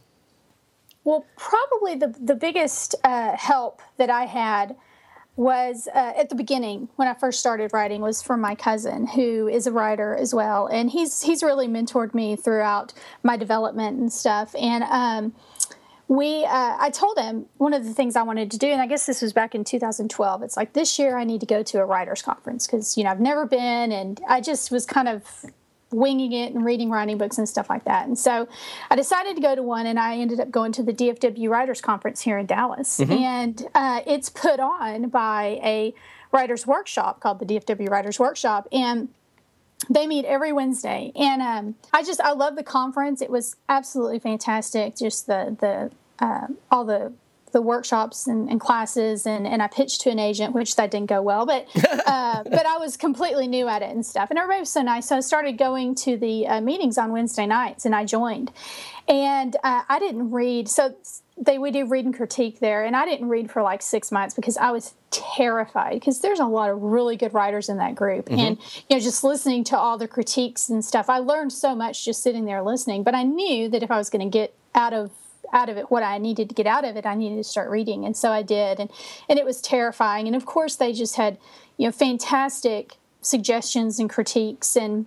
Well, 1.04 1.26
probably 1.36 1.96
the, 1.96 2.14
the 2.20 2.34
biggest 2.34 2.94
uh, 3.04 3.36
help 3.36 3.82
that 3.98 4.10
I 4.10 4.24
had 4.24 4.74
was 5.36 5.88
uh, 5.94 6.12
at 6.16 6.28
the 6.28 6.34
beginning 6.34 6.88
when 6.96 7.08
I 7.08 7.14
first 7.14 7.40
started 7.40 7.72
writing 7.72 8.00
was 8.00 8.22
from 8.22 8.40
my 8.40 8.54
cousin 8.54 9.06
who 9.06 9.48
is 9.48 9.66
a 9.66 9.72
writer 9.72 10.14
as 10.14 10.32
well, 10.32 10.66
and 10.68 10.90
he's 10.90 11.22
he's 11.22 11.42
really 11.42 11.66
mentored 11.66 12.14
me 12.14 12.36
throughout 12.36 12.92
my 13.24 13.36
development 13.36 13.98
and 13.98 14.12
stuff. 14.12 14.54
And 14.54 14.84
um, 14.84 15.34
we 16.08 16.44
uh, 16.44 16.76
i 16.78 16.90
told 16.90 17.18
him 17.18 17.46
one 17.58 17.72
of 17.72 17.84
the 17.84 17.94
things 17.94 18.16
i 18.16 18.22
wanted 18.22 18.50
to 18.50 18.58
do 18.58 18.66
and 18.68 18.80
i 18.80 18.86
guess 18.86 19.06
this 19.06 19.22
was 19.22 19.32
back 19.32 19.54
in 19.54 19.64
2012 19.64 20.42
it's 20.42 20.56
like 20.56 20.72
this 20.72 20.98
year 20.98 21.16
i 21.16 21.24
need 21.24 21.40
to 21.40 21.46
go 21.46 21.62
to 21.62 21.78
a 21.78 21.84
writers 21.84 22.22
conference 22.22 22.66
because 22.66 22.96
you 22.96 23.04
know 23.04 23.10
i've 23.10 23.20
never 23.20 23.46
been 23.46 23.92
and 23.92 24.20
i 24.28 24.40
just 24.40 24.70
was 24.70 24.84
kind 24.84 25.08
of 25.08 25.44
winging 25.90 26.32
it 26.32 26.52
and 26.52 26.64
reading 26.64 26.90
writing 26.90 27.16
books 27.16 27.38
and 27.38 27.48
stuff 27.48 27.70
like 27.70 27.84
that 27.84 28.06
and 28.06 28.18
so 28.18 28.48
i 28.90 28.96
decided 28.96 29.36
to 29.36 29.42
go 29.42 29.54
to 29.54 29.62
one 29.62 29.86
and 29.86 29.98
i 29.98 30.16
ended 30.16 30.40
up 30.40 30.50
going 30.50 30.72
to 30.72 30.82
the 30.82 30.92
dfw 30.92 31.48
writers 31.48 31.80
conference 31.80 32.20
here 32.20 32.36
in 32.36 32.46
dallas 32.46 32.98
mm-hmm. 32.98 33.12
and 33.12 33.66
uh, 33.74 34.00
it's 34.06 34.28
put 34.28 34.58
on 34.58 35.08
by 35.08 35.60
a 35.62 35.94
writers 36.32 36.66
workshop 36.66 37.20
called 37.20 37.38
the 37.38 37.46
dfw 37.46 37.88
writers 37.88 38.18
workshop 38.18 38.66
and 38.72 39.08
they 39.90 40.06
meet 40.06 40.24
every 40.24 40.52
Wednesday, 40.52 41.12
and 41.14 41.42
um, 41.42 41.74
I 41.92 42.02
just 42.02 42.20
I 42.20 42.32
love 42.32 42.56
the 42.56 42.62
conference. 42.62 43.20
It 43.20 43.30
was 43.30 43.56
absolutely 43.68 44.18
fantastic. 44.18 44.96
Just 44.96 45.26
the 45.26 45.56
the 45.60 46.24
uh, 46.24 46.48
all 46.70 46.84
the 46.84 47.12
the 47.52 47.62
workshops 47.62 48.26
and, 48.26 48.50
and, 48.50 48.60
classes, 48.60 49.28
and, 49.28 49.46
and 49.46 49.62
I 49.62 49.68
pitched 49.68 50.00
to 50.00 50.10
an 50.10 50.18
agent, 50.18 50.54
which 50.54 50.74
that 50.74 50.90
didn't 50.90 51.08
go 51.08 51.22
well, 51.22 51.46
but 51.46 51.68
uh, 52.06 52.42
but 52.42 52.66
I 52.66 52.78
was 52.78 52.96
completely 52.96 53.46
new 53.46 53.68
at 53.68 53.80
it 53.80 53.90
and 53.90 54.04
stuff. 54.04 54.30
And 54.30 54.38
everybody 54.40 54.60
was 54.60 54.72
so 54.72 54.82
nice, 54.82 55.06
so 55.06 55.16
I 55.16 55.20
started 55.20 55.56
going 55.56 55.94
to 55.96 56.16
the 56.16 56.48
uh, 56.48 56.60
meetings 56.60 56.98
on 56.98 57.12
Wednesday 57.12 57.46
nights, 57.46 57.84
and 57.84 57.94
I 57.94 58.04
joined. 58.04 58.50
And 59.06 59.54
uh, 59.62 59.82
I 59.88 60.00
didn't 60.00 60.32
read 60.32 60.68
so 60.68 60.96
they 61.36 61.58
we 61.58 61.70
do 61.70 61.86
read 61.86 62.04
and 62.04 62.14
critique 62.14 62.60
there 62.60 62.84
and 62.84 62.94
i 62.94 63.04
didn't 63.04 63.28
read 63.28 63.50
for 63.50 63.62
like 63.62 63.82
six 63.82 64.12
months 64.12 64.34
because 64.34 64.56
i 64.56 64.70
was 64.70 64.94
terrified 65.34 65.94
because 65.94 66.20
there's 66.20 66.38
a 66.38 66.46
lot 66.46 66.70
of 66.70 66.80
really 66.82 67.16
good 67.16 67.34
writers 67.34 67.68
in 67.68 67.78
that 67.78 67.94
group 67.94 68.26
mm-hmm. 68.26 68.38
and 68.38 68.58
you 68.88 68.96
know 68.96 69.00
just 69.00 69.24
listening 69.24 69.64
to 69.64 69.76
all 69.76 69.98
the 69.98 70.06
critiques 70.06 70.68
and 70.68 70.84
stuff 70.84 71.08
i 71.08 71.18
learned 71.18 71.52
so 71.52 71.74
much 71.74 72.04
just 72.04 72.22
sitting 72.22 72.44
there 72.44 72.62
listening 72.62 73.02
but 73.02 73.14
i 73.14 73.22
knew 73.22 73.68
that 73.68 73.82
if 73.82 73.90
i 73.90 73.96
was 73.96 74.10
going 74.10 74.20
to 74.20 74.38
get 74.38 74.54
out 74.74 74.92
of 74.92 75.10
out 75.52 75.68
of 75.68 75.76
it 75.76 75.90
what 75.90 76.02
i 76.02 76.18
needed 76.18 76.48
to 76.48 76.54
get 76.54 76.66
out 76.66 76.84
of 76.84 76.96
it 76.96 77.04
i 77.04 77.14
needed 77.14 77.36
to 77.36 77.44
start 77.44 77.68
reading 77.70 78.04
and 78.04 78.16
so 78.16 78.30
i 78.30 78.42
did 78.42 78.78
and 78.78 78.90
and 79.28 79.38
it 79.38 79.44
was 79.44 79.60
terrifying 79.60 80.26
and 80.26 80.36
of 80.36 80.46
course 80.46 80.76
they 80.76 80.92
just 80.92 81.16
had 81.16 81.36
you 81.76 81.86
know 81.86 81.92
fantastic 81.92 82.94
suggestions 83.20 83.98
and 83.98 84.08
critiques 84.08 84.76
and 84.76 85.06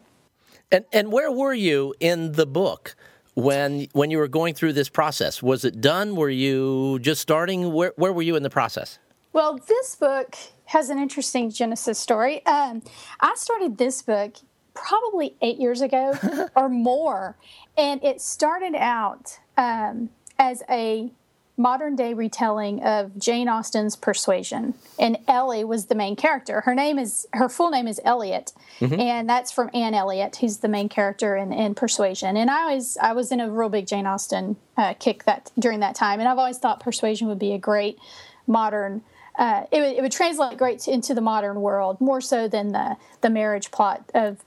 and 0.71 0.83
and 0.91 1.11
where 1.11 1.31
were 1.31 1.53
you 1.53 1.93
in 1.99 2.33
the 2.33 2.45
book 2.45 2.95
when 3.35 3.87
when 3.93 4.09
you 4.09 4.17
were 4.17 4.27
going 4.27 4.55
through 4.55 4.73
this 4.73 4.89
process? 4.89 5.43
Was 5.43 5.63
it 5.63 5.79
done? 5.79 6.15
Were 6.15 6.29
you 6.29 6.97
just 6.99 7.21
starting? 7.21 7.71
Where 7.71 7.93
where 7.95 8.11
were 8.11 8.23
you 8.23 8.35
in 8.35 8.41
the 8.41 8.49
process? 8.49 8.97
Well, 9.37 9.59
this 9.67 9.95
book 9.95 10.35
has 10.65 10.89
an 10.89 10.97
interesting 10.97 11.51
genesis 11.51 11.99
story. 11.99 12.43
Um, 12.47 12.81
I 13.19 13.35
started 13.35 13.77
this 13.77 14.01
book 14.01 14.33
probably 14.73 15.35
eight 15.43 15.59
years 15.59 15.79
ago 15.81 16.17
or 16.55 16.69
more, 16.69 17.37
and 17.77 18.03
it 18.03 18.19
started 18.19 18.73
out 18.73 19.37
um, 19.55 20.09
as 20.39 20.63
a 20.67 21.11
modern 21.55 21.95
day 21.95 22.15
retelling 22.15 22.81
of 22.81 23.15
Jane 23.19 23.47
Austen's 23.47 23.95
Persuasion. 23.95 24.73
And 24.97 25.19
Ellie 25.27 25.63
was 25.63 25.85
the 25.85 25.93
main 25.93 26.15
character. 26.15 26.61
Her 26.61 26.73
name 26.73 26.97
is 26.97 27.27
her 27.33 27.47
full 27.47 27.69
name 27.69 27.87
is 27.87 28.01
Elliot, 28.03 28.53
mm-hmm. 28.79 28.99
and 28.99 29.29
that's 29.29 29.51
from 29.51 29.69
Anne 29.71 29.93
Elliot, 29.93 30.37
who's 30.37 30.57
the 30.57 30.67
main 30.67 30.89
character 30.89 31.35
in, 31.35 31.53
in 31.53 31.75
Persuasion. 31.75 32.37
And 32.37 32.49
I 32.49 32.63
always 32.63 32.97
I 32.97 33.13
was 33.13 33.31
in 33.31 33.39
a 33.39 33.51
real 33.51 33.69
big 33.69 33.85
Jane 33.85 34.07
Austen 34.07 34.55
uh, 34.77 34.95
kick 34.95 35.25
that 35.25 35.51
during 35.59 35.81
that 35.81 35.93
time, 35.93 36.19
and 36.19 36.27
I've 36.27 36.39
always 36.39 36.57
thought 36.57 36.79
Persuasion 36.79 37.27
would 37.27 37.37
be 37.37 37.53
a 37.53 37.59
great 37.59 37.99
modern. 38.47 39.03
Uh, 39.37 39.63
it, 39.71 39.79
would, 39.79 39.95
it 39.97 40.01
would 40.01 40.11
translate 40.11 40.57
great 40.57 40.79
to, 40.79 40.91
into 40.91 41.13
the 41.13 41.21
modern 41.21 41.61
world 41.61 42.01
more 42.01 42.19
so 42.19 42.47
than 42.47 42.71
the 42.71 42.97
the 43.21 43.29
marriage 43.29 43.69
plot 43.71 44.03
of 44.13 44.43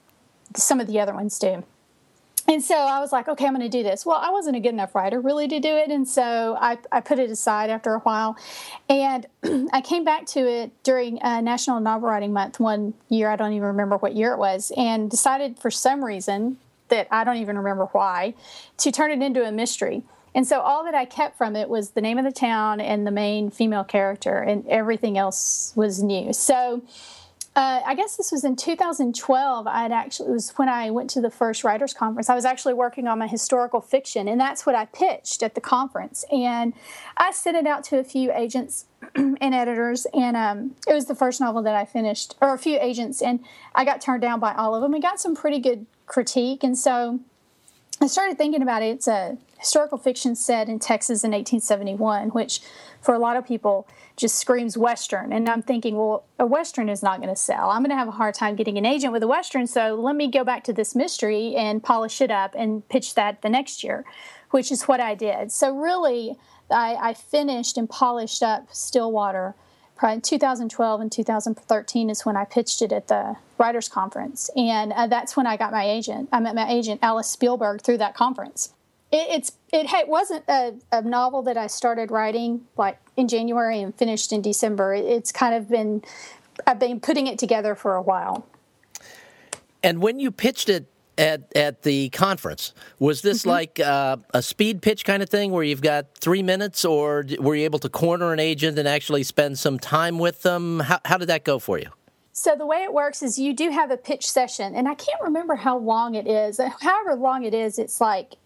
some 0.56 0.80
of 0.80 0.86
the 0.86 0.98
other 0.98 1.14
ones 1.14 1.38
do. 1.38 1.64
And 2.48 2.64
so 2.64 2.74
I 2.74 2.98
was 2.98 3.12
like, 3.12 3.28
okay, 3.28 3.46
I'm 3.46 3.54
going 3.54 3.68
to 3.68 3.68
do 3.68 3.84
this. 3.84 4.04
Well, 4.04 4.18
I 4.20 4.30
wasn't 4.30 4.56
a 4.56 4.60
good 4.60 4.72
enough 4.72 4.94
writer 4.94 5.20
really 5.20 5.46
to 5.46 5.60
do 5.60 5.68
it. 5.68 5.90
And 5.90 6.08
so 6.08 6.56
I, 6.60 6.78
I 6.90 7.00
put 7.00 7.20
it 7.20 7.30
aside 7.30 7.70
after 7.70 7.94
a 7.94 8.00
while. 8.00 8.36
And 8.88 9.26
I 9.72 9.80
came 9.80 10.02
back 10.02 10.26
to 10.26 10.40
it 10.40 10.72
during 10.82 11.22
uh, 11.22 11.42
National 11.42 11.78
Novel 11.78 12.08
Writing 12.08 12.32
Month 12.32 12.58
one 12.58 12.94
year. 13.08 13.28
I 13.30 13.36
don't 13.36 13.52
even 13.52 13.68
remember 13.68 13.98
what 13.98 14.16
year 14.16 14.32
it 14.32 14.38
was. 14.38 14.72
And 14.76 15.08
decided 15.08 15.60
for 15.60 15.70
some 15.70 16.04
reason 16.04 16.56
that 16.88 17.06
I 17.12 17.22
don't 17.22 17.36
even 17.36 17.56
remember 17.56 17.84
why 17.92 18.34
to 18.78 18.90
turn 18.90 19.12
it 19.12 19.24
into 19.24 19.46
a 19.46 19.52
mystery. 19.52 20.02
And 20.34 20.46
so 20.46 20.60
all 20.60 20.84
that 20.84 20.94
I 20.94 21.04
kept 21.04 21.36
from 21.36 21.56
it 21.56 21.68
was 21.68 21.90
the 21.90 22.00
name 22.00 22.18
of 22.18 22.24
the 22.24 22.32
town 22.32 22.80
and 22.80 23.06
the 23.06 23.10
main 23.10 23.50
female 23.50 23.84
character, 23.84 24.38
and 24.38 24.66
everything 24.68 25.18
else 25.18 25.72
was 25.74 26.02
new. 26.02 26.32
So 26.32 26.82
uh, 27.56 27.80
I 27.84 27.94
guess 27.96 28.16
this 28.16 28.30
was 28.30 28.44
in 28.44 28.54
2012. 28.54 29.66
I 29.66 29.82
had 29.82 29.90
actually 29.90 30.28
it 30.28 30.32
was 30.32 30.50
when 30.50 30.68
I 30.68 30.90
went 30.90 31.10
to 31.10 31.20
the 31.20 31.30
first 31.30 31.64
writers 31.64 31.92
conference. 31.92 32.30
I 32.30 32.36
was 32.36 32.44
actually 32.44 32.74
working 32.74 33.08
on 33.08 33.18
my 33.18 33.26
historical 33.26 33.80
fiction, 33.80 34.28
and 34.28 34.40
that's 34.40 34.64
what 34.64 34.76
I 34.76 34.84
pitched 34.84 35.42
at 35.42 35.56
the 35.56 35.60
conference. 35.60 36.24
And 36.30 36.74
I 37.16 37.32
sent 37.32 37.56
it 37.56 37.66
out 37.66 37.82
to 37.84 37.98
a 37.98 38.04
few 38.04 38.32
agents 38.32 38.84
and 39.16 39.36
editors, 39.42 40.06
and 40.14 40.36
um, 40.36 40.76
it 40.86 40.94
was 40.94 41.06
the 41.06 41.14
first 41.16 41.40
novel 41.40 41.60
that 41.62 41.74
I 41.74 41.84
finished, 41.84 42.36
or 42.40 42.54
a 42.54 42.58
few 42.58 42.78
agents, 42.80 43.20
and 43.20 43.40
I 43.74 43.84
got 43.84 44.00
turned 44.00 44.22
down 44.22 44.38
by 44.38 44.54
all 44.54 44.76
of 44.76 44.82
them. 44.82 44.94
and 44.94 45.02
got 45.02 45.20
some 45.20 45.34
pretty 45.34 45.58
good 45.58 45.86
critique, 46.06 46.62
and 46.62 46.78
so 46.78 47.18
I 48.00 48.06
started 48.06 48.38
thinking 48.38 48.62
about 48.62 48.82
it. 48.82 48.90
It's 48.90 49.08
a 49.08 49.36
historical 49.60 49.98
fiction 49.98 50.34
set 50.34 50.68
in 50.68 50.78
Texas 50.78 51.22
in 51.22 51.32
1871, 51.32 52.30
which 52.30 52.60
for 53.00 53.14
a 53.14 53.18
lot 53.18 53.36
of 53.36 53.46
people 53.46 53.86
just 54.16 54.36
screams 54.36 54.76
Western. 54.76 55.32
And 55.32 55.48
I'm 55.48 55.62
thinking, 55.62 55.96
well, 55.96 56.24
a 56.38 56.46
Western 56.46 56.88
is 56.88 57.02
not 57.02 57.18
going 57.18 57.28
to 57.28 57.40
sell. 57.40 57.70
I'm 57.70 57.82
going 57.82 57.90
to 57.90 57.96
have 57.96 58.08
a 58.08 58.12
hard 58.12 58.34
time 58.34 58.56
getting 58.56 58.78
an 58.78 58.86
agent 58.86 59.12
with 59.12 59.22
a 59.22 59.28
Western. 59.28 59.66
So 59.66 59.94
let 59.94 60.16
me 60.16 60.28
go 60.28 60.44
back 60.44 60.64
to 60.64 60.72
this 60.72 60.94
mystery 60.94 61.54
and 61.54 61.82
polish 61.82 62.20
it 62.22 62.30
up 62.30 62.54
and 62.56 62.88
pitch 62.88 63.14
that 63.14 63.42
the 63.42 63.50
next 63.50 63.84
year, 63.84 64.04
which 64.50 64.72
is 64.72 64.84
what 64.84 64.98
I 64.98 65.14
did. 65.14 65.52
So 65.52 65.76
really, 65.76 66.36
I, 66.70 66.96
I 67.10 67.14
finished 67.14 67.76
and 67.76 67.88
polished 67.88 68.42
up 68.42 68.68
Stillwater. 68.72 69.54
Probably 69.94 70.22
2012 70.22 71.00
and 71.02 71.12
2013 71.12 72.08
is 72.08 72.24
when 72.24 72.34
I 72.34 72.46
pitched 72.46 72.80
it 72.80 72.92
at 72.92 73.08
the 73.08 73.36
writers 73.58 73.86
conference, 73.86 74.48
and 74.56 74.94
uh, 74.94 75.06
that's 75.06 75.36
when 75.36 75.46
I 75.46 75.58
got 75.58 75.72
my 75.72 75.84
agent. 75.84 76.30
I 76.32 76.40
met 76.40 76.54
my 76.54 76.66
agent 76.70 77.00
Alice 77.02 77.36
Speilburg 77.36 77.82
through 77.82 77.98
that 77.98 78.14
conference 78.14 78.72
it, 79.12 79.26
it's 79.30 79.52
it 79.72 80.08
wasn't 80.08 80.44
a, 80.48 80.74
a, 80.92 81.02
novel 81.02 81.42
that 81.42 81.56
I 81.56 81.66
started 81.66 82.10
writing 82.10 82.66
like 82.76 82.98
in 83.16 83.28
January 83.28 83.80
and 83.80 83.94
finished 83.94 84.32
in 84.32 84.42
December. 84.42 84.94
It's 84.94 85.32
kind 85.32 85.54
of 85.54 85.68
been 85.68 86.02
I've 86.66 86.78
been 86.78 87.00
putting 87.00 87.26
it 87.26 87.38
together 87.38 87.74
for 87.74 87.94
a 87.94 88.02
while. 88.02 88.46
And 89.82 90.02
when 90.02 90.20
you 90.20 90.30
pitched 90.30 90.68
it 90.68 90.86
at 91.18 91.54
at 91.56 91.82
the 91.82 92.10
conference, 92.10 92.72
was 92.98 93.22
this 93.22 93.40
mm-hmm. 93.40 93.50
like 93.50 93.80
uh, 93.80 94.18
a 94.32 94.42
speed 94.42 94.82
pitch 94.82 95.04
kind 95.04 95.22
of 95.22 95.28
thing 95.28 95.50
where 95.50 95.64
you've 95.64 95.82
got 95.82 96.14
three 96.16 96.42
minutes, 96.42 96.84
or 96.84 97.24
were 97.38 97.54
you 97.54 97.64
able 97.64 97.78
to 97.80 97.88
corner 97.88 98.32
an 98.32 98.38
agent 98.40 98.78
and 98.78 98.86
actually 98.86 99.22
spend 99.22 99.58
some 99.58 99.78
time 99.78 100.18
with 100.18 100.42
them? 100.42 100.80
How, 100.80 101.00
how 101.04 101.18
did 101.18 101.28
that 101.28 101.44
go 101.44 101.58
for 101.58 101.78
you? 101.78 101.88
So 102.32 102.54
the 102.56 102.64
way 102.64 102.84
it 102.84 102.92
works 102.92 103.22
is 103.22 103.38
you 103.38 103.52
do 103.52 103.70
have 103.70 103.90
a 103.90 103.96
pitch 103.96 104.30
session, 104.30 104.74
and 104.74 104.88
I 104.88 104.94
can't 104.94 105.20
remember 105.20 105.56
how 105.56 105.76
long 105.76 106.14
it 106.14 106.26
is. 106.26 106.60
However 106.80 107.16
long 107.16 107.44
it 107.44 107.54
is, 107.54 107.78
it's 107.78 108.00
like 108.00 108.36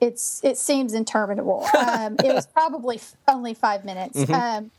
it's 0.00 0.40
it 0.44 0.56
seems 0.56 0.94
interminable. 0.94 1.66
Um, 1.78 2.16
it 2.22 2.34
was 2.34 2.46
probably 2.46 3.00
only 3.26 3.54
five 3.54 3.84
minutes. 3.84 4.18
Mm-hmm. 4.18 4.34
Um, 4.34 4.70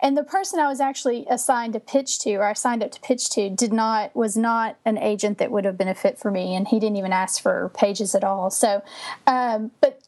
and 0.00 0.16
the 0.16 0.24
person 0.24 0.58
I 0.58 0.68
was 0.68 0.80
actually 0.80 1.26
assigned 1.30 1.72
to 1.74 1.80
pitch 1.80 2.18
to, 2.20 2.34
or 2.34 2.44
I 2.44 2.52
signed 2.54 2.82
up 2.82 2.90
to 2.92 3.00
pitch 3.00 3.30
to, 3.30 3.48
did 3.50 3.72
not 3.72 4.14
was 4.14 4.36
not 4.36 4.76
an 4.84 4.98
agent 4.98 5.38
that 5.38 5.50
would 5.50 5.64
have 5.64 5.78
been 5.78 5.88
a 5.88 5.94
fit 5.94 6.18
for 6.18 6.30
me, 6.30 6.54
and 6.54 6.68
he 6.68 6.78
didn't 6.78 6.96
even 6.96 7.12
ask 7.12 7.42
for 7.42 7.70
pages 7.74 8.14
at 8.14 8.24
all. 8.24 8.50
So, 8.50 8.82
um, 9.26 9.70
but 9.80 10.01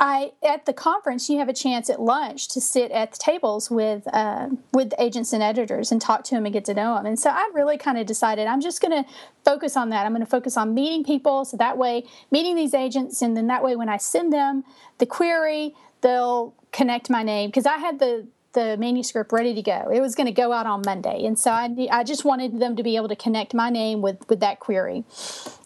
I 0.00 0.32
at 0.46 0.64
the 0.64 0.72
conference 0.72 1.28
you 1.28 1.38
have 1.38 1.48
a 1.48 1.52
chance 1.52 1.90
at 1.90 2.00
lunch 2.00 2.48
to 2.48 2.60
sit 2.60 2.92
at 2.92 3.12
the 3.12 3.18
tables 3.18 3.68
with 3.70 4.06
uh, 4.12 4.48
with 4.72 4.92
agents 4.98 5.32
and 5.32 5.42
editors 5.42 5.90
and 5.90 6.00
talk 6.00 6.22
to 6.24 6.34
them 6.34 6.46
and 6.46 6.52
get 6.52 6.64
to 6.66 6.74
know 6.74 6.94
them. 6.94 7.06
And 7.06 7.18
so 7.18 7.30
I 7.30 7.50
really 7.52 7.76
kind 7.76 7.98
of 7.98 8.06
decided 8.06 8.46
I'm 8.46 8.60
just 8.60 8.80
going 8.80 9.02
to 9.02 9.08
focus 9.44 9.76
on 9.76 9.88
that. 9.90 10.06
I'm 10.06 10.12
going 10.12 10.24
to 10.24 10.30
focus 10.30 10.56
on 10.56 10.72
meeting 10.72 11.02
people, 11.02 11.44
so 11.44 11.56
that 11.56 11.76
way 11.78 12.04
meeting 12.30 12.54
these 12.54 12.74
agents, 12.74 13.22
and 13.22 13.36
then 13.36 13.48
that 13.48 13.64
way 13.64 13.74
when 13.74 13.88
I 13.88 13.96
send 13.96 14.32
them 14.32 14.64
the 14.98 15.06
query, 15.06 15.74
they'll 16.00 16.54
connect 16.70 17.10
my 17.10 17.24
name 17.24 17.50
because 17.50 17.66
I 17.66 17.78
had 17.78 17.98
the 17.98 18.26
the 18.52 18.76
manuscript 18.76 19.32
ready 19.32 19.52
to 19.54 19.62
go. 19.62 19.90
It 19.92 20.00
was 20.00 20.14
going 20.14 20.26
to 20.26 20.32
go 20.32 20.52
out 20.52 20.66
on 20.66 20.82
Monday, 20.86 21.26
and 21.26 21.36
so 21.36 21.50
I 21.50 21.88
I 21.90 22.04
just 22.04 22.24
wanted 22.24 22.60
them 22.60 22.76
to 22.76 22.84
be 22.84 22.94
able 22.94 23.08
to 23.08 23.16
connect 23.16 23.52
my 23.52 23.68
name 23.68 24.00
with 24.00 24.28
with 24.28 24.38
that 24.40 24.60
query. 24.60 25.04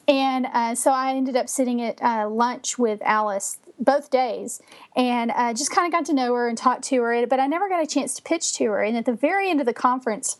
And 0.09 0.47
uh, 0.47 0.75
so 0.75 0.91
I 0.91 1.15
ended 1.15 1.37
up 1.37 1.49
sitting 1.49 1.81
at 1.81 2.03
uh, 2.03 2.29
lunch 2.29 2.77
with 2.77 3.01
Alice 3.03 3.59
both 3.83 4.11
days 4.11 4.61
and 4.97 5.31
uh, 5.35 5.53
just 5.53 5.71
kind 5.71 5.87
of 5.87 5.93
got 5.93 6.07
to 6.07 6.15
know 6.15 6.35
her 6.35 6.49
and 6.49 6.57
talked 6.57 6.85
to 6.85 7.03
her. 7.03 7.27
But 7.27 7.41
I 7.41 7.47
never 7.47 7.69
got 7.69 7.83
a 7.83 7.87
chance 7.87 8.15
to 8.15 8.23
pitch 8.23 8.55
to 8.55 8.65
her. 8.67 8.83
And 8.83 8.97
at 8.97 9.05
the 9.05 9.13
very 9.13 9.51
end 9.51 9.61
of 9.61 9.67
the 9.67 9.75
conference, 9.75 10.39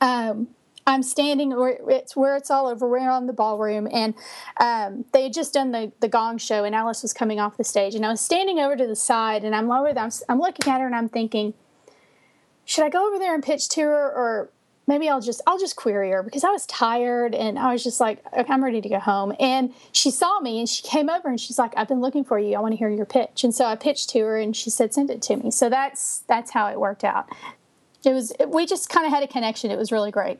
um, 0.00 0.48
I'm 0.86 1.02
standing 1.02 1.50
where 1.50 1.78
it's 1.88 2.14
where 2.14 2.36
it's 2.36 2.50
all 2.50 2.66
over. 2.66 2.86
We're 2.86 3.08
on 3.08 3.26
the 3.26 3.32
ballroom, 3.32 3.88
and 3.90 4.14
um, 4.60 5.06
they 5.12 5.24
had 5.24 5.32
just 5.32 5.54
done 5.54 5.72
the 5.72 5.92
the 6.00 6.08
gong 6.08 6.36
show, 6.38 6.64
and 6.64 6.74
Alice 6.74 7.02
was 7.02 7.14
coming 7.14 7.40
off 7.40 7.56
the 7.56 7.64
stage, 7.64 7.94
and 7.94 8.04
I 8.04 8.10
was 8.10 8.20
standing 8.20 8.58
over 8.58 8.76
to 8.76 8.86
the 8.86 8.96
side, 8.96 9.44
and 9.44 9.54
I'm 9.54 9.66
lower. 9.66 9.98
I'm, 9.98 10.10
I'm 10.28 10.38
looking 10.38 10.70
at 10.70 10.80
her, 10.80 10.86
and 10.86 10.94
I'm 10.94 11.08
thinking, 11.08 11.54
should 12.66 12.84
I 12.84 12.90
go 12.90 13.08
over 13.08 13.18
there 13.18 13.34
and 13.34 13.42
pitch 13.42 13.68
to 13.70 13.80
her, 13.80 14.12
or 14.12 14.50
maybe 14.86 15.08
I'll 15.08 15.20
just 15.20 15.40
I'll 15.46 15.58
just 15.58 15.76
query 15.76 16.10
her 16.10 16.22
because 16.22 16.44
I 16.44 16.50
was 16.50 16.66
tired 16.66 17.34
and 17.34 17.58
I 17.58 17.72
was 17.72 17.82
just 17.82 18.00
like 18.00 18.24
okay, 18.32 18.52
I'm 18.52 18.62
ready 18.62 18.80
to 18.80 18.88
go 18.88 18.98
home. 18.98 19.34
And 19.40 19.72
she 19.92 20.10
saw 20.10 20.40
me 20.40 20.58
and 20.58 20.68
she 20.68 20.82
came 20.82 21.08
over 21.08 21.28
and 21.28 21.40
she's 21.40 21.58
like 21.58 21.72
I've 21.76 21.88
been 21.88 22.00
looking 22.00 22.24
for 22.24 22.38
you. 22.38 22.56
I 22.56 22.60
want 22.60 22.72
to 22.72 22.76
hear 22.76 22.88
your 22.88 23.06
pitch. 23.06 23.44
And 23.44 23.54
so 23.54 23.64
I 23.64 23.76
pitched 23.76 24.10
to 24.10 24.20
her 24.20 24.38
and 24.38 24.56
she 24.56 24.70
said 24.70 24.94
send 24.94 25.10
it 25.10 25.22
to 25.22 25.36
me. 25.36 25.50
So 25.50 25.68
that's 25.68 26.20
that's 26.28 26.50
how 26.50 26.68
it 26.68 26.78
worked 26.78 27.04
out. 27.04 27.28
It 28.04 28.12
was 28.12 28.32
we 28.48 28.66
just 28.66 28.88
kind 28.88 29.06
of 29.06 29.12
had 29.12 29.22
a 29.22 29.28
connection. 29.28 29.70
It 29.70 29.78
was 29.78 29.92
really 29.92 30.10
great. 30.10 30.38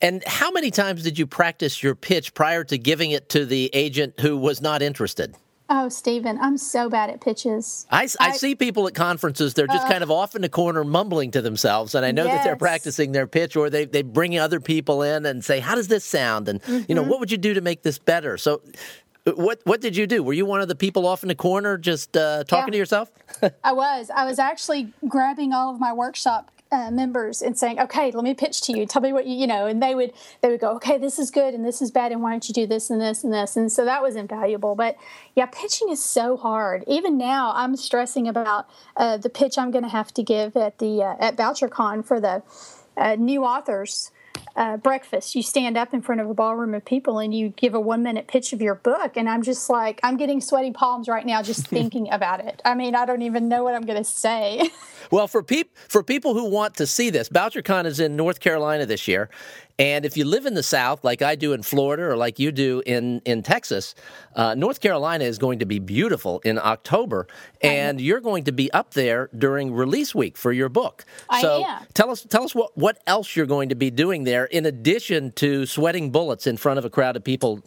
And 0.00 0.22
how 0.26 0.50
many 0.50 0.70
times 0.70 1.02
did 1.02 1.18
you 1.18 1.26
practice 1.26 1.82
your 1.82 1.94
pitch 1.94 2.34
prior 2.34 2.64
to 2.64 2.78
giving 2.78 3.10
it 3.10 3.28
to 3.30 3.44
the 3.44 3.68
agent 3.72 4.20
who 4.20 4.36
was 4.36 4.60
not 4.60 4.80
interested 4.80 5.34
Oh, 5.68 5.88
Stephen, 5.88 6.38
I'm 6.40 6.58
so 6.58 6.88
bad 6.88 7.10
at 7.10 7.20
pitches. 7.20 7.86
I, 7.90 8.02
I, 8.20 8.28
I 8.28 8.32
see 8.32 8.54
people 8.54 8.86
at 8.86 8.94
conferences, 8.94 9.54
they're 9.54 9.66
just 9.66 9.86
uh, 9.86 9.90
kind 9.90 10.04
of 10.04 10.12
off 10.12 10.36
in 10.36 10.42
the 10.42 10.48
corner 10.48 10.84
mumbling 10.84 11.32
to 11.32 11.42
themselves. 11.42 11.96
And 11.96 12.06
I 12.06 12.12
know 12.12 12.24
yes. 12.24 12.36
that 12.36 12.44
they're 12.44 12.56
practicing 12.56 13.10
their 13.10 13.26
pitch 13.26 13.56
or 13.56 13.68
they, 13.68 13.84
they 13.84 14.02
bring 14.02 14.38
other 14.38 14.60
people 14.60 15.02
in 15.02 15.26
and 15.26 15.44
say, 15.44 15.58
How 15.58 15.74
does 15.74 15.88
this 15.88 16.04
sound? 16.04 16.48
And, 16.48 16.62
mm-hmm. 16.62 16.84
you 16.88 16.94
know, 16.94 17.02
mm-hmm. 17.02 17.10
what 17.10 17.20
would 17.20 17.32
you 17.32 17.38
do 17.38 17.54
to 17.54 17.60
make 17.60 17.82
this 17.82 17.98
better? 17.98 18.38
So, 18.38 18.62
uh, 19.26 19.32
what 19.32 19.60
what 19.64 19.80
did 19.80 19.96
you 19.96 20.06
do? 20.06 20.22
Were 20.22 20.34
you 20.34 20.46
one 20.46 20.60
of 20.60 20.68
the 20.68 20.76
people 20.76 21.06
off 21.06 21.24
in 21.24 21.28
the 21.28 21.34
corner 21.34 21.76
just 21.76 22.16
uh, 22.16 22.44
talking 22.44 22.68
yeah. 22.68 22.72
to 22.72 22.78
yourself? 22.78 23.10
I 23.64 23.72
was. 23.72 24.08
I 24.14 24.24
was 24.24 24.38
actually 24.38 24.92
grabbing 25.08 25.52
all 25.52 25.74
of 25.74 25.80
my 25.80 25.92
workshop 25.92 26.52
uh, 26.72 26.90
members 26.90 27.42
and 27.42 27.56
saying, 27.56 27.80
"Okay, 27.80 28.10
let 28.10 28.24
me 28.24 28.34
pitch 28.34 28.60
to 28.62 28.76
you. 28.76 28.86
Tell 28.86 29.02
me 29.02 29.12
what 29.12 29.26
you 29.26 29.36
you 29.36 29.46
know." 29.46 29.66
And 29.66 29.82
they 29.82 29.94
would 29.94 30.12
they 30.40 30.48
would 30.48 30.60
go, 30.60 30.70
"Okay, 30.76 30.98
this 30.98 31.18
is 31.18 31.30
good 31.30 31.54
and 31.54 31.64
this 31.64 31.80
is 31.80 31.90
bad, 31.90 32.12
and 32.12 32.22
why 32.22 32.30
don't 32.30 32.48
you 32.48 32.54
do 32.54 32.66
this 32.66 32.90
and 32.90 33.00
this 33.00 33.24
and 33.24 33.32
this?" 33.32 33.56
And 33.56 33.70
so 33.70 33.84
that 33.84 34.02
was 34.02 34.16
invaluable. 34.16 34.74
But 34.74 34.96
yeah, 35.34 35.46
pitching 35.46 35.88
is 35.90 36.02
so 36.02 36.36
hard. 36.36 36.84
Even 36.86 37.16
now, 37.16 37.52
I'm 37.54 37.76
stressing 37.76 38.26
about 38.26 38.68
uh, 38.96 39.16
the 39.16 39.30
pitch 39.30 39.58
I'm 39.58 39.70
going 39.70 39.84
to 39.84 39.90
have 39.90 40.12
to 40.14 40.22
give 40.22 40.56
at 40.56 40.78
the 40.78 41.02
uh, 41.02 41.16
at 41.18 41.36
BoucherCon 41.36 42.04
for 42.04 42.20
the 42.20 42.42
uh, 42.96 43.16
new 43.16 43.44
authors 43.44 44.10
uh, 44.56 44.76
breakfast. 44.76 45.34
You 45.34 45.42
stand 45.42 45.76
up 45.76 45.92
in 45.92 46.02
front 46.02 46.20
of 46.20 46.30
a 46.30 46.34
ballroom 46.34 46.74
of 46.74 46.84
people 46.84 47.18
and 47.18 47.34
you 47.34 47.50
give 47.50 47.74
a 47.74 47.80
one 47.80 48.02
minute 48.02 48.26
pitch 48.28 48.52
of 48.52 48.60
your 48.62 48.74
book. 48.74 49.16
And 49.16 49.28
I'm 49.28 49.42
just 49.42 49.68
like, 49.68 50.00
I'm 50.02 50.16
getting 50.16 50.40
sweaty 50.40 50.70
palms 50.70 51.08
right 51.08 51.26
now 51.26 51.42
just 51.42 51.66
thinking 51.68 52.10
about 52.10 52.40
it. 52.40 52.62
I 52.64 52.74
mean, 52.74 52.94
I 52.94 53.04
don't 53.04 53.22
even 53.22 53.48
know 53.48 53.64
what 53.64 53.74
I'm 53.74 53.84
going 53.84 53.98
to 53.98 54.04
say. 54.04 54.70
well, 55.10 55.28
for, 55.28 55.42
peop- 55.42 55.76
for 55.88 56.02
people 56.02 56.34
who 56.34 56.48
want 56.48 56.74
to 56.76 56.86
see 56.86 57.10
this, 57.10 57.28
BoucherCon 57.28 57.86
is 57.86 58.00
in 58.00 58.16
North 58.16 58.40
Carolina 58.40 58.86
this 58.86 59.06
year. 59.06 59.28
And 59.78 60.06
if 60.06 60.16
you 60.16 60.24
live 60.24 60.46
in 60.46 60.54
the 60.54 60.62
South, 60.62 61.04
like 61.04 61.20
I 61.20 61.34
do 61.34 61.52
in 61.52 61.62
Florida 61.62 62.04
or 62.04 62.16
like 62.16 62.38
you 62.38 62.50
do 62.50 62.82
in, 62.86 63.20
in 63.24 63.42
Texas, 63.42 63.94
uh, 64.34 64.54
North 64.54 64.80
Carolina 64.80 65.24
is 65.24 65.38
going 65.38 65.58
to 65.58 65.66
be 65.66 65.78
beautiful 65.78 66.40
in 66.44 66.58
October. 66.58 67.26
And 67.60 68.00
you're 68.00 68.20
going 68.20 68.44
to 68.44 68.52
be 68.52 68.70
up 68.72 68.94
there 68.94 69.28
during 69.36 69.74
release 69.74 70.14
week 70.14 70.38
for 70.38 70.52
your 70.52 70.68
book. 70.68 71.04
So 71.40 71.62
I 71.62 71.78
am. 71.80 71.86
tell 71.92 72.10
us, 72.10 72.24
tell 72.28 72.44
us 72.44 72.54
what, 72.54 72.76
what 72.76 73.02
else 73.06 73.36
you're 73.36 73.46
going 73.46 73.68
to 73.68 73.74
be 73.74 73.90
doing 73.90 74.24
there 74.24 74.46
in 74.46 74.64
addition 74.64 75.32
to 75.32 75.66
sweating 75.66 76.10
bullets 76.10 76.46
in 76.46 76.56
front 76.56 76.78
of 76.78 76.84
a 76.84 76.90
crowd 76.90 77.16
of 77.16 77.24
people 77.24 77.62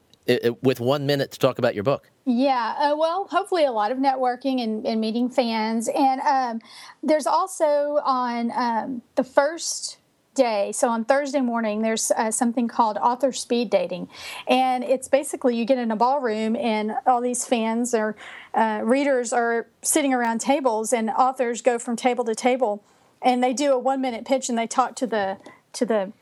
with 0.62 0.80
one 0.80 1.06
minute 1.06 1.32
to 1.32 1.40
talk 1.40 1.58
about 1.58 1.74
your 1.74 1.84
book. 1.84 2.10
Yeah, 2.26 2.76
uh, 2.78 2.96
well, 2.96 3.26
hopefully 3.26 3.66
a 3.66 3.72
lot 3.72 3.92
of 3.92 3.98
networking 3.98 4.62
and, 4.62 4.86
and 4.86 5.02
meeting 5.02 5.30
fans. 5.30 5.90
And 5.90 6.22
um, 6.22 6.62
there's 7.02 7.26
also 7.26 8.00
on 8.04 8.52
um, 8.54 9.02
the 9.16 9.24
first 9.24 9.98
day. 10.40 10.72
So 10.72 10.88
on 10.88 11.04
Thursday 11.04 11.42
morning, 11.42 11.82
there's 11.82 12.12
uh, 12.12 12.32
something 12.32 12.70
called 12.70 12.98
author 12.98 13.34
speed 13.34 13.70
dating, 13.70 14.08
and 14.48 14.86
it's 14.86 15.10
basically 15.10 15.58
you 15.58 15.66
get 15.66 15.78
in 15.78 15.92
a 15.92 15.98
ballroom 15.98 16.56
and 16.56 16.94
all 17.06 17.20
these 17.20 17.46
fans 17.46 17.94
or 17.94 18.16
uh, 18.54 18.80
readers 18.84 19.34
are 19.34 19.68
sitting 19.82 20.14
around 20.14 20.40
tables, 20.40 20.94
and 20.94 21.10
authors 21.10 21.62
go 21.62 21.78
from 21.78 21.98
table 21.98 22.24
to 22.24 22.34
table, 22.34 22.82
and 23.22 23.44
they 23.44 23.52
do 23.52 23.74
a 23.74 23.78
one 23.78 24.00
minute 24.00 24.26
pitch 24.26 24.48
and 24.48 24.58
they 24.58 24.68
talk 24.68 24.96
to 24.96 25.06
the 25.06 25.38
to 25.74 25.86
the 25.86 26.14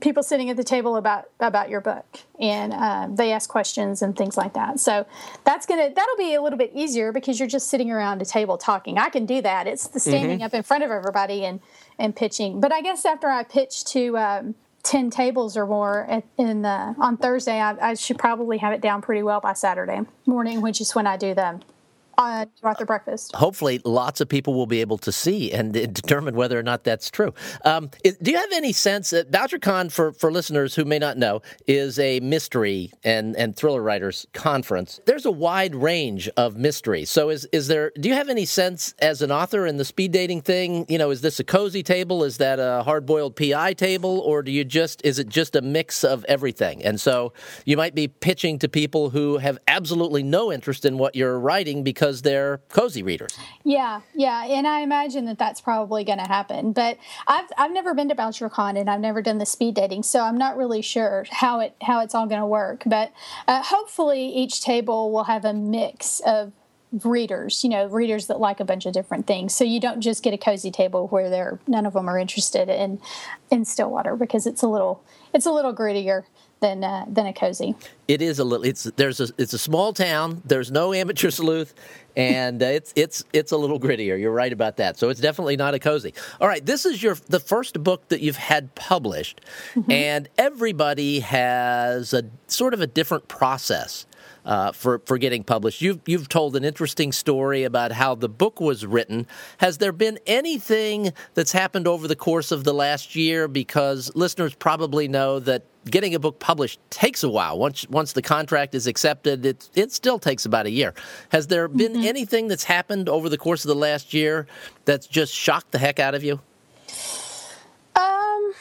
people 0.00 0.24
sitting 0.24 0.50
at 0.50 0.56
the 0.56 0.64
table 0.64 0.96
about 0.96 1.28
about 1.38 1.70
your 1.70 1.80
book. 1.80 2.04
And 2.40 2.72
um, 2.72 3.14
they 3.14 3.30
ask 3.30 3.48
questions 3.48 4.02
and 4.02 4.16
things 4.16 4.36
like 4.36 4.54
that. 4.54 4.80
So 4.80 5.06
that's 5.44 5.66
gonna 5.66 5.90
that'll 5.94 6.16
be 6.16 6.34
a 6.34 6.42
little 6.42 6.58
bit 6.58 6.72
easier 6.74 7.12
because 7.12 7.38
you're 7.38 7.48
just 7.48 7.68
sitting 7.68 7.90
around 7.90 8.20
a 8.20 8.24
table 8.24 8.58
talking. 8.58 8.98
I 8.98 9.10
can 9.10 9.26
do 9.26 9.40
that. 9.42 9.66
It's 9.68 9.86
the 9.86 10.00
standing 10.00 10.38
mm-hmm. 10.38 10.46
up 10.46 10.54
in 10.54 10.64
front 10.64 10.82
of 10.82 10.90
everybody 10.90 11.44
and 11.44 11.60
and 11.98 12.14
pitching. 12.14 12.60
But 12.60 12.72
i 12.72 12.80
guess 12.80 13.04
after 13.04 13.28
i 13.28 13.42
pitch 13.42 13.84
to 13.86 14.16
um, 14.18 14.54
10 14.82 15.10
tables 15.10 15.56
or 15.56 15.66
more 15.66 16.04
at, 16.08 16.24
in 16.36 16.62
the, 16.62 16.94
on 16.98 17.16
thursday 17.16 17.60
I, 17.60 17.90
I 17.90 17.94
should 17.94 18.18
probably 18.18 18.58
have 18.58 18.72
it 18.72 18.80
down 18.80 19.02
pretty 19.02 19.22
well 19.22 19.40
by 19.40 19.54
saturday 19.54 20.00
morning 20.26 20.60
which 20.60 20.80
is 20.80 20.94
when 20.94 21.06
i 21.06 21.16
do 21.16 21.34
the 21.34 21.60
on 22.18 22.48
Arthur 22.62 22.84
Breakfast. 22.84 23.34
Hopefully, 23.34 23.80
lots 23.84 24.20
of 24.20 24.28
people 24.28 24.54
will 24.54 24.66
be 24.66 24.80
able 24.80 24.98
to 24.98 25.12
see 25.12 25.52
and 25.52 25.72
determine 25.72 26.34
whether 26.34 26.58
or 26.58 26.62
not 26.62 26.84
that's 26.84 27.10
true. 27.10 27.34
Um, 27.64 27.90
do 28.02 28.30
you 28.30 28.36
have 28.36 28.52
any 28.52 28.72
sense 28.72 29.10
that 29.10 29.30
BoucherCon, 29.30 29.90
for, 29.90 30.12
for 30.12 30.30
listeners 30.30 30.74
who 30.74 30.84
may 30.84 30.98
not 30.98 31.16
know, 31.18 31.42
is 31.66 31.98
a 31.98 32.20
mystery 32.20 32.92
and, 33.02 33.36
and 33.36 33.56
thriller 33.56 33.82
writers 33.82 34.26
conference? 34.32 35.00
There's 35.06 35.26
a 35.26 35.30
wide 35.30 35.74
range 35.74 36.28
of 36.36 36.56
mysteries. 36.56 37.10
So, 37.10 37.30
is, 37.30 37.48
is 37.52 37.68
there, 37.68 37.92
do 37.98 38.08
you 38.08 38.14
have 38.14 38.28
any 38.28 38.44
sense 38.44 38.94
as 38.98 39.22
an 39.22 39.30
author 39.30 39.66
in 39.66 39.76
the 39.76 39.84
speed 39.84 40.12
dating 40.12 40.42
thing? 40.42 40.86
You 40.88 40.98
know, 40.98 41.10
is 41.10 41.20
this 41.20 41.40
a 41.40 41.44
cozy 41.44 41.82
table? 41.82 42.24
Is 42.24 42.38
that 42.38 42.58
a 42.58 42.82
hard 42.82 43.06
boiled 43.06 43.36
PI 43.36 43.74
table? 43.74 44.20
Or 44.20 44.42
do 44.42 44.50
you 44.50 44.64
just, 44.64 45.04
is 45.04 45.18
it 45.18 45.28
just 45.28 45.56
a 45.56 45.62
mix 45.62 46.04
of 46.04 46.24
everything? 46.26 46.84
And 46.84 47.00
so 47.00 47.32
you 47.64 47.76
might 47.76 47.94
be 47.94 48.08
pitching 48.08 48.58
to 48.60 48.68
people 48.68 49.10
who 49.10 49.38
have 49.38 49.58
absolutely 49.68 50.22
no 50.22 50.52
interest 50.52 50.84
in 50.84 50.98
what 50.98 51.14
you're 51.14 51.38
writing 51.38 51.82
because 51.82 52.03
because 52.04 52.20
they're 52.20 52.58
cozy 52.68 53.02
readers. 53.02 53.34
Yeah, 53.62 54.02
yeah, 54.14 54.44
and 54.44 54.66
I 54.66 54.80
imagine 54.80 55.24
that 55.24 55.38
that's 55.38 55.62
probably 55.62 56.04
going 56.04 56.18
to 56.18 56.26
happen. 56.26 56.72
But 56.72 56.98
I've 57.26 57.46
I've 57.56 57.72
never 57.72 57.94
been 57.94 58.10
to 58.10 58.14
BoucherCon 58.14 58.78
and 58.78 58.90
I've 58.90 59.00
never 59.00 59.22
done 59.22 59.38
the 59.38 59.46
speed 59.46 59.74
dating, 59.74 60.02
so 60.02 60.20
I'm 60.20 60.36
not 60.36 60.58
really 60.58 60.82
sure 60.82 61.24
how 61.30 61.60
it 61.60 61.74
how 61.80 62.00
it's 62.00 62.14
all 62.14 62.26
going 62.26 62.42
to 62.42 62.46
work. 62.46 62.82
But 62.84 63.10
uh, 63.48 63.62
hopefully, 63.62 64.26
each 64.26 64.60
table 64.60 65.12
will 65.12 65.24
have 65.24 65.46
a 65.46 65.54
mix 65.54 66.20
of 66.26 66.52
readers, 67.02 67.64
you 67.64 67.70
know, 67.70 67.86
readers 67.86 68.26
that 68.26 68.38
like 68.38 68.60
a 68.60 68.64
bunch 68.64 68.84
of 68.84 68.92
different 68.92 69.26
things. 69.26 69.54
So 69.54 69.64
you 69.64 69.80
don't 69.80 70.02
just 70.02 70.22
get 70.22 70.34
a 70.34 70.38
cozy 70.38 70.70
table 70.70 71.08
where 71.08 71.30
they're 71.30 71.58
none 71.66 71.86
of 71.86 71.94
them 71.94 72.08
are 72.08 72.18
interested 72.18 72.68
in 72.68 73.00
in 73.50 73.64
Stillwater 73.64 74.14
because 74.14 74.46
it's 74.46 74.62
a 74.62 74.68
little 74.68 75.02
it's 75.32 75.46
a 75.46 75.52
little 75.52 75.74
grittier 75.74 76.24
than 76.64 76.82
uh, 76.82 77.04
than 77.06 77.26
a 77.26 77.32
cozy. 77.32 77.74
It 78.08 78.22
is 78.22 78.38
a 78.38 78.44
little. 78.44 78.64
It's 78.64 78.84
there's 78.96 79.20
a 79.20 79.28
it's 79.36 79.52
a 79.52 79.58
small 79.58 79.92
town. 79.92 80.40
There's 80.46 80.70
no 80.70 80.94
amateur 80.94 81.30
sleuth, 81.30 81.74
and 82.16 82.62
uh, 82.62 82.66
it's 82.66 82.92
it's 82.96 83.22
it's 83.34 83.52
a 83.52 83.56
little 83.56 83.78
grittier. 83.78 84.18
You're 84.18 84.32
right 84.32 84.52
about 84.52 84.78
that. 84.78 84.96
So 84.96 85.10
it's 85.10 85.20
definitely 85.20 85.56
not 85.56 85.74
a 85.74 85.78
cozy. 85.78 86.14
All 86.40 86.48
right, 86.48 86.64
this 86.64 86.86
is 86.86 87.02
your 87.02 87.16
the 87.28 87.40
first 87.40 87.82
book 87.82 88.08
that 88.08 88.22
you've 88.22 88.36
had 88.36 88.74
published, 88.74 89.42
mm-hmm. 89.74 89.90
and 89.90 90.28
everybody 90.38 91.20
has 91.20 92.14
a 92.14 92.24
sort 92.46 92.72
of 92.72 92.80
a 92.80 92.86
different 92.86 93.28
process 93.28 94.06
uh, 94.44 94.72
for 94.72 95.00
for 95.06 95.18
getting 95.18 95.44
published. 95.44 95.80
You've 95.80 96.00
you've 96.06 96.28
told 96.28 96.56
an 96.56 96.64
interesting 96.64 97.12
story 97.12 97.64
about 97.64 97.92
how 97.92 98.14
the 98.14 98.28
book 98.28 98.60
was 98.60 98.84
written. 98.84 99.26
Has 99.58 99.78
there 99.78 99.92
been 99.92 100.18
anything 100.26 101.12
that's 101.34 101.52
happened 101.52 101.86
over 101.86 102.06
the 102.08 102.16
course 102.16 102.52
of 102.52 102.64
the 102.64 102.74
last 102.74 103.16
year? 103.16 103.48
Because 103.48 104.10
listeners 104.14 104.54
probably 104.54 105.08
know 105.08 105.38
that 105.40 105.64
getting 105.90 106.14
a 106.14 106.18
book 106.18 106.38
published 106.38 106.80
takes 106.90 107.22
a 107.22 107.28
while. 107.28 107.58
Once 107.58 107.88
once 107.88 108.12
the 108.12 108.22
contract 108.22 108.74
is 108.74 108.86
accepted, 108.86 109.44
it 109.46 109.68
it 109.74 109.92
still 109.92 110.18
takes 110.18 110.44
about 110.44 110.66
a 110.66 110.70
year. 110.70 110.94
Has 111.30 111.46
there 111.46 111.68
been 111.68 111.92
mm-hmm. 111.92 112.06
anything 112.06 112.48
that's 112.48 112.64
happened 112.64 113.08
over 113.08 113.28
the 113.28 113.38
course 113.38 113.64
of 113.64 113.68
the 113.68 113.74
last 113.74 114.14
year 114.14 114.46
that's 114.84 115.06
just 115.06 115.34
shocked 115.34 115.72
the 115.72 115.78
heck 115.78 115.98
out 115.98 116.14
of 116.14 116.22
you? 116.22 116.40
Um, 117.96 118.52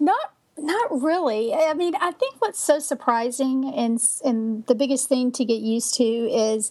not 0.00 0.32
not 0.58 1.02
really. 1.02 1.54
I 1.54 1.74
mean, 1.74 1.94
I 2.00 2.10
think 2.12 2.36
what's 2.40 2.60
so 2.60 2.78
surprising 2.78 3.72
and 3.74 4.00
and 4.24 4.66
the 4.66 4.74
biggest 4.74 5.08
thing 5.08 5.32
to 5.32 5.44
get 5.44 5.60
used 5.60 5.94
to 5.94 6.04
is 6.04 6.70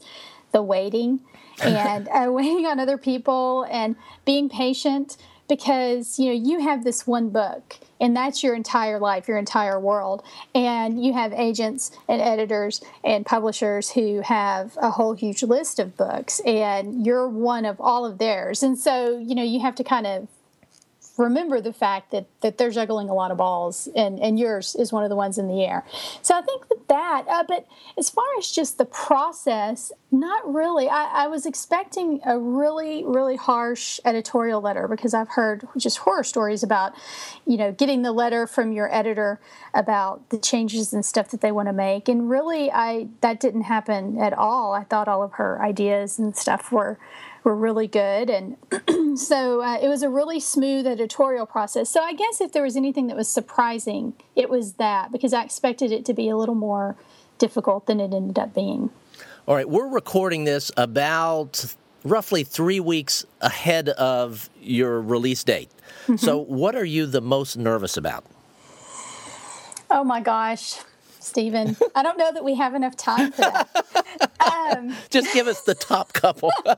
the 0.52 0.62
waiting 0.62 1.22
and 1.64 2.08
uh, 2.10 2.32
waiting 2.32 2.66
on 2.66 2.80
other 2.80 2.98
people 2.98 3.66
and 3.72 3.96
being 4.26 4.50
patient 4.50 5.18
because 5.50 6.20
you 6.20 6.26
know 6.28 6.34
you 6.34 6.60
have 6.60 6.84
this 6.84 7.08
one 7.08 7.30
book 7.30 7.78
and 8.00 8.16
that's 8.16 8.44
your 8.44 8.54
entire 8.54 9.00
life 9.00 9.28
your 9.28 9.38
entire 9.38 9.80
world. 9.80 10.24
And 10.54 11.04
you 11.04 11.14
have 11.14 11.34
agents 11.34 11.92
and 12.08 12.22
editors 12.22 12.82
and 13.04 13.26
publishers 13.26 13.92
who 13.92 14.22
have 14.22 14.78
a 14.82 14.92
whole 14.92 15.14
huge 15.14 15.44
list 15.44 15.80
of 15.80 15.98
books 15.98 16.40
and 16.46 17.06
you're 17.06 17.28
one 17.28 17.66
of 17.66 17.80
all 17.80 18.06
of 18.06 18.18
theirs. 18.18 18.62
And 18.62 18.78
so 18.78 19.18
you 19.18 19.36
know 19.36 19.44
you 19.44 19.62
have 19.62 19.76
to 19.76 19.84
kind 19.84 20.06
of 20.06 20.28
remember 21.18 21.60
the 21.62 21.74
fact 21.74 22.12
that 22.12 22.28
that 22.42 22.58
they're 22.58 22.72
juggling 22.72 23.10
a 23.10 23.14
lot 23.14 23.32
of 23.32 23.38
balls 23.38 23.88
and 23.96 24.20
and 24.20 24.40
yours 24.40 24.76
is 24.76 24.92
one 24.92 25.04
of 25.04 25.10
the 25.10 25.16
ones 25.16 25.38
in 25.38 25.48
the 25.48 25.64
air. 25.64 25.84
So 26.22 26.36
i 26.36 26.42
think 26.42 26.68
that 26.70 26.88
that 26.88 27.26
uh, 27.28 27.44
but 27.48 27.68
as 27.98 28.10
far 28.10 28.26
as 28.38 28.52
just 28.52 28.78
the 28.78 28.86
process 28.86 29.92
not 30.10 30.54
really. 30.54 30.88
I, 30.88 31.26
I 31.26 31.28
was 31.28 31.46
expecting 31.46 32.22
a 32.26 32.40
really 32.40 33.04
really 33.04 33.36
harsh 33.36 34.00
editorial 34.06 34.62
letter 34.62 34.88
because 34.88 35.14
i've 35.14 35.30
heard 35.30 35.68
just 35.78 35.98
horror 36.00 36.24
stories 36.24 36.64
about 36.64 36.94
you 37.46 37.58
know 37.58 37.72
getting 37.72 38.04
the 38.04 38.14
letter 38.14 38.48
from 38.48 38.72
your 38.72 38.94
editor 38.94 39.40
about 39.74 40.30
the 40.30 40.38
changes 40.38 40.94
and 40.94 41.06
stuff 41.06 41.30
that 41.32 41.42
they 41.42 41.52
want 41.52 41.68
to 41.68 41.74
make. 41.74 42.08
And 42.08 42.30
really 42.30 42.72
i 42.72 43.08
that 43.22 43.40
didn't 43.40 43.64
happen 43.64 44.18
at 44.20 44.34
all. 44.34 44.74
I 44.74 44.84
thought 44.84 45.08
all 45.08 45.24
of 45.24 45.34
her 45.34 45.62
ideas 45.62 46.20
and 46.20 46.36
stuff 46.36 46.72
were 46.72 46.98
were 47.44 47.56
really 47.56 47.88
good. 47.88 48.30
And 48.30 48.58
so 49.20 49.62
uh, 49.62 49.78
it 49.82 49.88
was 49.88 50.04
a 50.04 50.10
really 50.10 50.40
smooth 50.40 50.88
editorial 50.88 51.46
process. 51.46 51.90
So 51.90 52.02
I 52.02 52.14
guess 52.14 52.42
if 52.42 52.52
there 52.52 52.64
was 52.64 52.76
anything 52.76 53.08
that 53.08 53.18
was 53.18 53.28
surprising, 53.28 54.14
it 54.36 54.50
was 54.50 54.74
that 54.74 55.12
because 55.12 55.34
I 55.34 55.44
expected 55.44 55.92
it 55.92 56.06
to 56.06 56.14
be 56.14 56.30
a 56.30 56.38
little 56.38 56.56
more 56.56 56.96
difficult 57.38 57.86
than 57.86 58.00
it 58.00 58.14
ended 58.14 58.40
up 58.40 58.54
being. 58.54 58.90
All 59.48 59.56
right, 59.56 59.70
we're 59.70 59.88
recording 59.88 60.44
this 60.44 60.72
about 60.76 61.76
roughly 62.04 62.44
three 62.44 62.80
weeks 62.80 63.26
ahead 63.42 63.90
of 63.90 64.50
your 64.62 65.02
release 65.02 65.44
date. 65.44 65.70
Mm-hmm. 66.04 66.18
So, 66.18 66.38
what 66.38 66.76
are 66.76 66.86
you 66.86 67.06
the 67.06 67.22
most 67.22 67.58
nervous 67.58 67.96
about? 67.98 68.26
Oh 69.90 70.04
my 70.04 70.20
gosh. 70.20 70.80
Stephen. 71.28 71.76
I 71.96 72.04
don't 72.04 72.18
know 72.18 72.32
that 72.32 72.44
we 72.44 72.56
have 72.56 72.74
enough 72.74 72.96
time 72.96 73.32
for 73.32 73.42
that. 73.42 74.30
Um, 74.40 74.96
Just 75.10 75.34
give 75.34 75.48
us 75.48 75.62
the 75.62 75.76
top 75.76 76.14
couple. 76.14 76.52
well, 76.66 76.78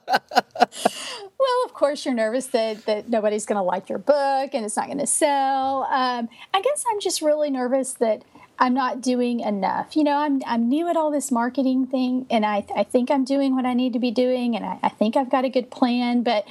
of 1.66 1.74
course, 1.74 2.06
you're 2.06 2.14
nervous 2.14 2.48
that, 2.48 2.86
that 2.86 3.10
nobody's 3.10 3.46
going 3.46 3.58
to 3.58 3.64
like 3.64 3.90
your 3.90 4.00
book 4.00 4.52
and 4.54 4.66
it's 4.66 4.76
not 4.76 4.88
going 4.88 5.00
to 5.00 5.08
sell. 5.08 5.84
Um, 5.84 6.30
I 6.54 6.62
guess 6.62 6.84
I'm 6.92 7.00
just 7.00 7.22
really 7.22 7.50
nervous 7.50 7.94
that 7.94 8.24
I'm 8.58 8.74
not 8.74 9.02
doing 9.02 9.40
enough. 9.40 9.96
You 9.96 10.04
know, 10.04 10.18
I'm, 10.18 10.42
I'm 10.46 10.68
new 10.68 10.88
at 10.90 10.98
all 10.98 11.12
this 11.12 11.32
marketing 11.32 11.88
thing, 11.88 12.26
and 12.30 12.46
I, 12.46 12.66
I 12.76 12.84
think 12.84 13.10
I'm 13.10 13.24
doing 13.24 13.56
what 13.56 13.66
I 13.66 13.74
need 13.74 13.94
to 13.94 14.00
be 14.00 14.12
doing, 14.12 14.56
and 14.56 14.66
I, 14.66 14.80
I 14.84 14.90
think 14.90 15.16
I've 15.16 15.30
got 15.30 15.46
a 15.46 15.50
good 15.50 15.72
plan, 15.72 16.24
but 16.24 16.46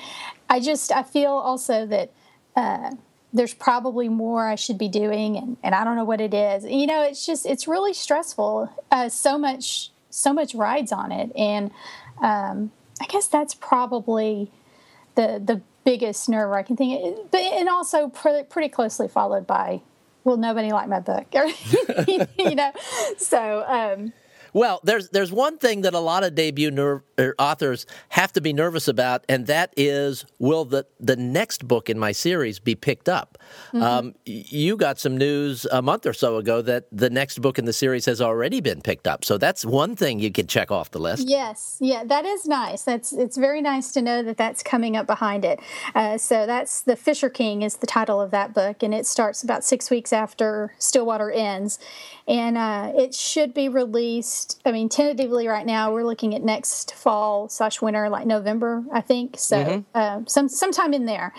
I 0.49 0.61
just, 0.61 0.91
I 0.91 1.03
feel 1.03 1.33
also 1.33 1.87
that. 1.87 2.13
Uh, 2.57 2.93
there's 3.33 3.55
probably 3.55 4.09
more 4.09 4.47
I 4.47 4.55
should 4.55 4.79
be 4.79 4.89
doing, 4.89 5.37
and, 5.37 5.57
and 5.63 5.75
I 5.75 5.85
don't 5.85 5.97
know 5.97 6.05
what 6.05 6.21
it 6.21 6.33
is. 6.33 6.65
You 6.65 6.87
know, 6.87 7.03
it's 7.03 7.27
just 7.27 7.47
it's 7.47 7.69
really 7.69 7.93
stressful. 7.93 8.73
Uh, 8.91 9.09
so 9.09 9.39
much 9.39 9.91
so 10.11 10.33
much 10.33 10.55
rides 10.55 10.93
on 10.93 11.13
it, 11.13 11.31
and 11.37 11.71
um, 12.23 12.73
I 13.01 13.07
guess 13.07 13.27
that's 13.27 13.55
probably 13.55 14.51
the 15.15 15.41
the 15.45 15.61
biggest 15.85 16.29
nerve 16.29 16.51
wracking 16.51 16.77
thing. 16.77 17.17
But 17.31 17.41
and 17.41 17.69
also 17.69 18.09
pre- 18.09 18.45
pretty 18.45 18.69
closely 18.69 19.09
followed 19.09 19.47
by, 19.47 19.83
well, 20.25 20.37
nobody 20.37 20.71
liked 20.73 20.89
my 20.89 21.01
book, 21.01 21.27
you 22.39 22.55
know. 22.55 22.73
So 23.19 23.65
um, 23.67 24.13
well, 24.59 24.81
there's 24.83 25.09
there's 25.11 25.31
one 25.31 25.57
thing 25.59 25.83
that 25.83 25.95
a 25.95 26.01
lot 26.01 26.25
of 26.25 26.35
debut 26.35 26.73
ner- 26.73 27.05
er, 27.19 27.35
authors 27.39 27.87
have 28.09 28.33
to 28.33 28.41
be 28.41 28.53
nervous 28.53 28.89
about, 28.89 29.25
and 29.29 29.47
that 29.47 29.73
is 29.77 30.27
will 30.41 30.65
the 30.65 30.85
the 30.99 31.15
next 31.15 31.69
book 31.69 31.89
in 31.89 31.97
my 31.97 32.11
series 32.11 32.59
be 32.59 32.75
picked 32.75 33.09
up? 33.09 33.38
Mm-hmm. 33.69 33.83
Um, 33.83 34.15
you 34.25 34.77
got 34.77 34.99
some 34.99 35.17
news 35.17 35.67
a 35.71 35.83
month 35.83 36.07
or 36.07 36.13
so 36.13 36.37
ago 36.37 36.63
that 36.63 36.85
the 36.93 37.11
next 37.11 37.41
book 37.41 37.59
in 37.59 37.65
the 37.65 37.73
series 37.73 38.07
has 38.07 38.21
already 38.21 38.61
been 38.61 38.81
picked 38.81 39.07
up, 39.07 39.25
so 39.25 39.39
that's 39.39 39.65
one 39.65 39.97
thing 39.97 40.21
you 40.21 40.31
can 40.31 40.47
check 40.47 40.71
off 40.71 40.91
the 40.91 40.99
list. 40.99 41.29
Yes, 41.29 41.79
yeah, 41.81 42.05
that 42.05 42.25
is 42.25 42.47
nice. 42.47 42.83
That's 42.83 43.13
it's 43.13 43.37
very 43.37 43.61
nice 43.61 43.93
to 43.93 44.03
know 44.03 44.23
that 44.23 44.37
that's 44.37 44.63
coming 44.63 44.97
up 44.97 45.07
behind 45.07 45.45
it. 45.45 45.61
Uh, 45.95 46.19
so 46.19 46.47
that's 46.47 46.83
the 46.83 46.97
Fisher 46.97 47.31
King 47.31 47.63
is 47.63 47.77
the 47.77 47.87
title 47.87 48.21
of 48.21 48.31
that 48.31 48.55
book, 48.55 48.83
and 48.83 48.95
it 48.95 49.07
starts 49.07 49.43
about 49.43 49.65
six 49.65 49.91
weeks 49.91 50.13
after 50.13 50.75
Stillwater 50.79 51.31
ends, 51.31 51.79
and 52.27 52.57
uh, 52.57 52.93
it 52.97 53.15
should 53.15 53.55
be 53.55 53.69
released 53.69 54.59
I 54.65 54.73
mean, 54.73 54.89
tentatively 54.89 55.49
right 55.49 55.67
now, 55.67 55.93
we're 55.93 56.05
looking 56.05 56.35
at 56.35 56.43
next 56.43 56.95
fall 56.95 57.49
slash 57.49 57.81
winter, 57.81 58.09
like 58.09 58.27
November, 58.27 58.85
I 58.93 59.01
think. 59.01 59.37
So 59.39 59.57
mm-hmm. 59.57 59.81
uh, 59.95 60.21
some 60.27 60.49
sometime 60.49 60.95
in 60.95 61.07
there. 61.07 61.33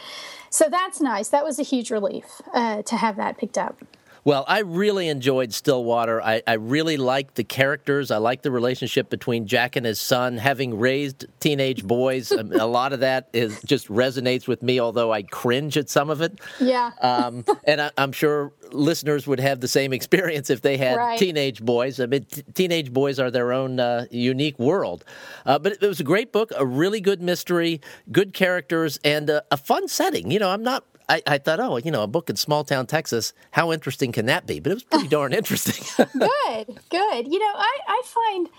So 0.49 0.67
that's 0.69 0.99
nice. 0.99 1.29
That 1.29 1.43
was 1.43 1.59
a 1.59 1.63
huge 1.63 1.91
relief 1.91 2.41
uh, 2.53 2.81
to 2.83 2.97
have 2.97 3.15
that 3.17 3.37
picked 3.37 3.57
up. 3.57 3.83
Well, 4.23 4.45
I 4.47 4.59
really 4.59 5.07
enjoyed 5.07 5.53
Stillwater. 5.53 6.21
I, 6.21 6.41
I 6.45 6.53
really 6.53 6.97
liked 6.97 7.35
the 7.35 7.43
characters. 7.43 8.11
I 8.11 8.17
liked 8.17 8.43
the 8.43 8.51
relationship 8.51 9.09
between 9.09 9.47
Jack 9.47 9.75
and 9.75 9.85
his 9.85 9.99
son. 9.99 10.37
Having 10.37 10.79
raised 10.79 11.25
teenage 11.39 11.85
boys, 11.85 12.31
a, 12.31 12.41
a 12.41 12.67
lot 12.67 12.93
of 12.93 12.99
that 12.99 13.29
is 13.33 13.61
just 13.63 13.87
resonates 13.87 14.47
with 14.47 14.61
me. 14.61 14.79
Although 14.79 15.11
I 15.11 15.23
cringe 15.23 15.77
at 15.77 15.89
some 15.89 16.09
of 16.09 16.21
it. 16.21 16.39
Yeah. 16.59 16.91
Um, 17.01 17.45
and 17.63 17.81
I, 17.81 17.91
am 17.97 18.11
sure 18.11 18.51
listeners 18.71 19.25
would 19.27 19.39
have 19.39 19.59
the 19.61 19.67
same 19.67 19.93
experience 19.93 20.49
if 20.49 20.61
they 20.61 20.77
had 20.77 20.97
right. 20.97 21.19
teenage 21.19 21.61
boys. 21.61 21.99
I 21.99 22.05
mean, 22.05 22.25
t- 22.25 22.43
teenage 22.53 22.91
boys 22.91 23.19
are 23.19 23.31
their 23.31 23.51
own 23.51 23.79
uh, 23.79 24.05
unique 24.11 24.59
world. 24.59 25.05
Uh, 25.45 25.59
but 25.59 25.73
it, 25.73 25.83
it, 25.83 25.87
was 25.87 25.99
a 25.99 26.03
great 26.03 26.31
book, 26.31 26.51
a 26.57 26.65
really 26.65 27.01
good 27.01 27.21
mystery, 27.21 27.81
good 28.11 28.33
characters, 28.33 28.99
and 29.03 29.29
a, 29.29 29.43
a 29.51 29.57
fun 29.57 29.87
setting. 29.87 30.31
You 30.31 30.39
know, 30.39 30.49
I'm 30.49 30.63
not 30.63 30.83
I, 31.09 31.23
I, 31.25 31.37
thought, 31.39 31.59
oh, 31.59 31.77
you 31.77 31.89
know, 31.89 32.03
a 32.03 32.07
book 32.07 32.29
in 32.29 32.35
small 32.35 32.63
town 32.63 32.85
Texas, 32.85 33.33
how 33.51 33.71
interesting 33.71 34.11
can 34.11 34.27
that 34.27 34.45
be? 34.45 34.59
But 34.59 34.71
it 34.71 34.75
was 34.75 34.83
pretty 34.83 35.07
darn 35.07 35.33
interesting. 35.33 35.83
good, 36.13 36.79
good. 36.89 37.27
You 37.27 37.39
know, 37.39 37.53
I, 37.55 37.79
I 37.87 38.01
find 38.05 38.49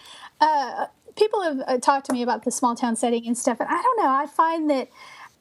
uh, 0.41 0.87
people 1.17 1.43
have 1.43 1.61
uh, 1.67 1.79
talked 1.79 2.07
to 2.07 2.13
me 2.13 2.23
about 2.23 2.45
the 2.45 2.51
small 2.51 2.75
town 2.75 2.97
setting 2.97 3.27
and 3.27 3.39
stuff, 3.39 3.61
and 3.61 3.69
I 3.69 3.81
don't 3.81 4.03
know. 4.03 4.11
I 4.11 4.27
find 4.27 4.69
that 4.69 4.89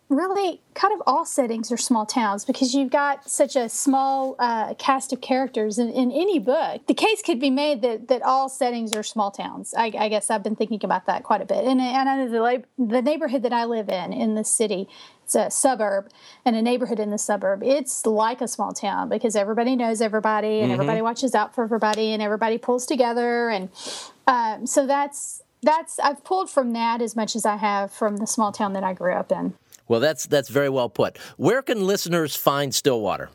really 0.09 0.59
kind 0.73 0.91
of 0.93 1.01
all 1.05 1.23
settings 1.23 1.71
are 1.71 1.77
small 1.77 2.05
towns 2.05 2.43
because 2.43 2.73
you've 2.73 2.89
got 2.89 3.29
such 3.29 3.55
a 3.55 3.69
small 3.69 4.35
uh, 4.39 4.73
cast 4.73 5.13
of 5.13 5.21
characters 5.21 5.77
in, 5.77 5.89
in, 5.89 6.11
any 6.11 6.39
book. 6.39 6.85
The 6.87 6.95
case 6.95 7.21
could 7.21 7.39
be 7.39 7.51
made 7.51 7.83
that, 7.83 8.07
that 8.07 8.23
all 8.23 8.49
settings 8.49 8.95
are 8.95 9.03
small 9.03 9.29
towns. 9.29 9.73
I, 9.77 9.91
I 9.97 10.09
guess 10.09 10.31
I've 10.31 10.41
been 10.41 10.55
thinking 10.55 10.79
about 10.83 11.05
that 11.05 11.23
quite 11.23 11.41
a 11.41 11.45
bit. 11.45 11.63
And, 11.63 11.79
and 11.79 12.09
I 12.09 12.17
know 12.17 12.29
the, 12.29 12.63
the 12.83 13.01
neighborhood 13.03 13.43
that 13.43 13.53
I 13.53 13.65
live 13.65 13.87
in, 13.87 14.11
in 14.11 14.33
the 14.33 14.43
city, 14.43 14.87
suburb 15.49 16.09
and 16.45 16.55
a 16.55 16.61
neighborhood 16.61 16.99
in 16.99 17.11
the 17.11 17.17
suburb. 17.17 17.63
It's 17.63 18.05
like 18.05 18.41
a 18.41 18.47
small 18.47 18.73
town 18.73 19.09
because 19.09 19.35
everybody 19.35 19.75
knows 19.75 20.01
everybody 20.01 20.59
and 20.59 20.65
mm-hmm. 20.65 20.73
everybody 20.73 21.01
watches 21.01 21.35
out 21.35 21.53
for 21.53 21.63
everybody 21.63 22.13
and 22.13 22.21
everybody 22.21 22.57
pulls 22.57 22.85
together. 22.85 23.49
And 23.49 23.69
um, 24.27 24.65
so 24.65 24.85
that's 24.85 25.41
that's 25.61 25.99
I've 25.99 26.23
pulled 26.23 26.49
from 26.49 26.73
that 26.73 27.01
as 27.01 27.15
much 27.15 27.35
as 27.35 27.45
I 27.45 27.57
have 27.57 27.91
from 27.91 28.17
the 28.17 28.27
small 28.27 28.51
town 28.51 28.73
that 28.73 28.83
I 28.83 28.93
grew 28.93 29.13
up 29.13 29.31
in. 29.31 29.53
Well, 29.87 29.99
that's 29.99 30.27
that's 30.27 30.49
very 30.49 30.69
well 30.69 30.89
put. 30.89 31.17
Where 31.37 31.61
can 31.61 31.85
listeners 31.85 32.35
find 32.35 32.73
Stillwater? 32.73 33.29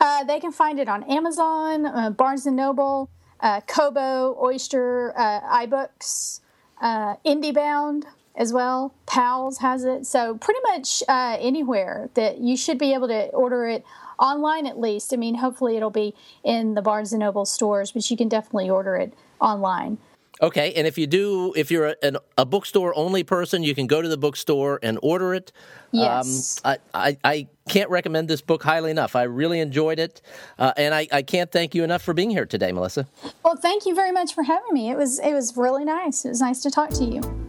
Uh, 0.00 0.24
they 0.24 0.40
can 0.40 0.52
find 0.52 0.78
it 0.78 0.88
on 0.88 1.02
Amazon, 1.04 1.86
uh, 1.86 2.10
Barnes 2.10 2.46
and 2.46 2.56
Noble, 2.56 3.08
uh, 3.40 3.60
Kobo, 3.62 4.36
Oyster, 4.42 5.14
uh, 5.16 5.40
iBooks, 5.64 6.40
uh, 6.82 7.16
IndieBound 7.24 8.04
as 8.36 8.52
well. 8.52 8.94
Powell's 9.06 9.58
has 9.58 9.84
it. 9.84 10.06
So 10.06 10.36
pretty 10.36 10.60
much 10.64 11.02
uh, 11.08 11.36
anywhere 11.40 12.10
that 12.14 12.38
you 12.38 12.56
should 12.56 12.78
be 12.78 12.92
able 12.92 13.08
to 13.08 13.26
order 13.28 13.66
it 13.66 13.84
online 14.18 14.66
at 14.66 14.78
least. 14.78 15.12
I 15.12 15.16
mean, 15.16 15.36
hopefully 15.36 15.76
it'll 15.76 15.90
be 15.90 16.14
in 16.44 16.74
the 16.74 16.82
Barnes 16.82 17.12
and 17.12 17.20
Noble 17.20 17.44
stores, 17.44 17.92
but 17.92 18.10
you 18.10 18.16
can 18.16 18.28
definitely 18.28 18.70
order 18.70 18.96
it 18.96 19.14
online. 19.40 19.98
Okay, 20.42 20.74
and 20.74 20.86
if 20.86 20.98
you 20.98 21.06
do, 21.06 21.54
if 21.56 21.70
you're 21.70 21.94
a, 22.02 22.12
a, 22.36 22.44
bookstore 22.44 22.94
only 22.94 23.24
person, 23.24 23.62
you 23.62 23.74
can 23.74 23.86
go 23.86 24.02
to 24.02 24.08
the 24.08 24.18
bookstore 24.18 24.78
and 24.82 24.98
order 25.02 25.32
it. 25.32 25.50
Yes. 25.92 26.60
Um, 26.62 26.76
I, 26.92 27.08
I, 27.08 27.16
I, 27.24 27.46
can't 27.70 27.88
recommend 27.88 28.28
this 28.28 28.42
book 28.42 28.62
highly 28.62 28.90
enough. 28.90 29.16
I 29.16 29.22
really 29.22 29.60
enjoyed 29.60 29.98
it, 29.98 30.20
uh, 30.58 30.74
and 30.76 30.94
I, 30.94 31.08
I 31.10 31.22
can't 31.22 31.50
thank 31.50 31.74
you 31.74 31.84
enough 31.84 32.02
for 32.02 32.12
being 32.12 32.28
here 32.28 32.44
today, 32.44 32.70
Melissa. 32.70 33.08
Well, 33.44 33.56
thank 33.56 33.86
you 33.86 33.94
very 33.94 34.12
much 34.12 34.34
for 34.34 34.42
having 34.42 34.74
me. 34.74 34.90
It 34.90 34.98
was 34.98 35.18
it 35.20 35.32
was 35.32 35.56
really 35.56 35.86
nice. 35.86 36.26
It 36.26 36.28
was 36.28 36.40
nice 36.42 36.60
to 36.60 36.70
talk 36.70 36.90
to 36.90 37.04
you. 37.04 37.45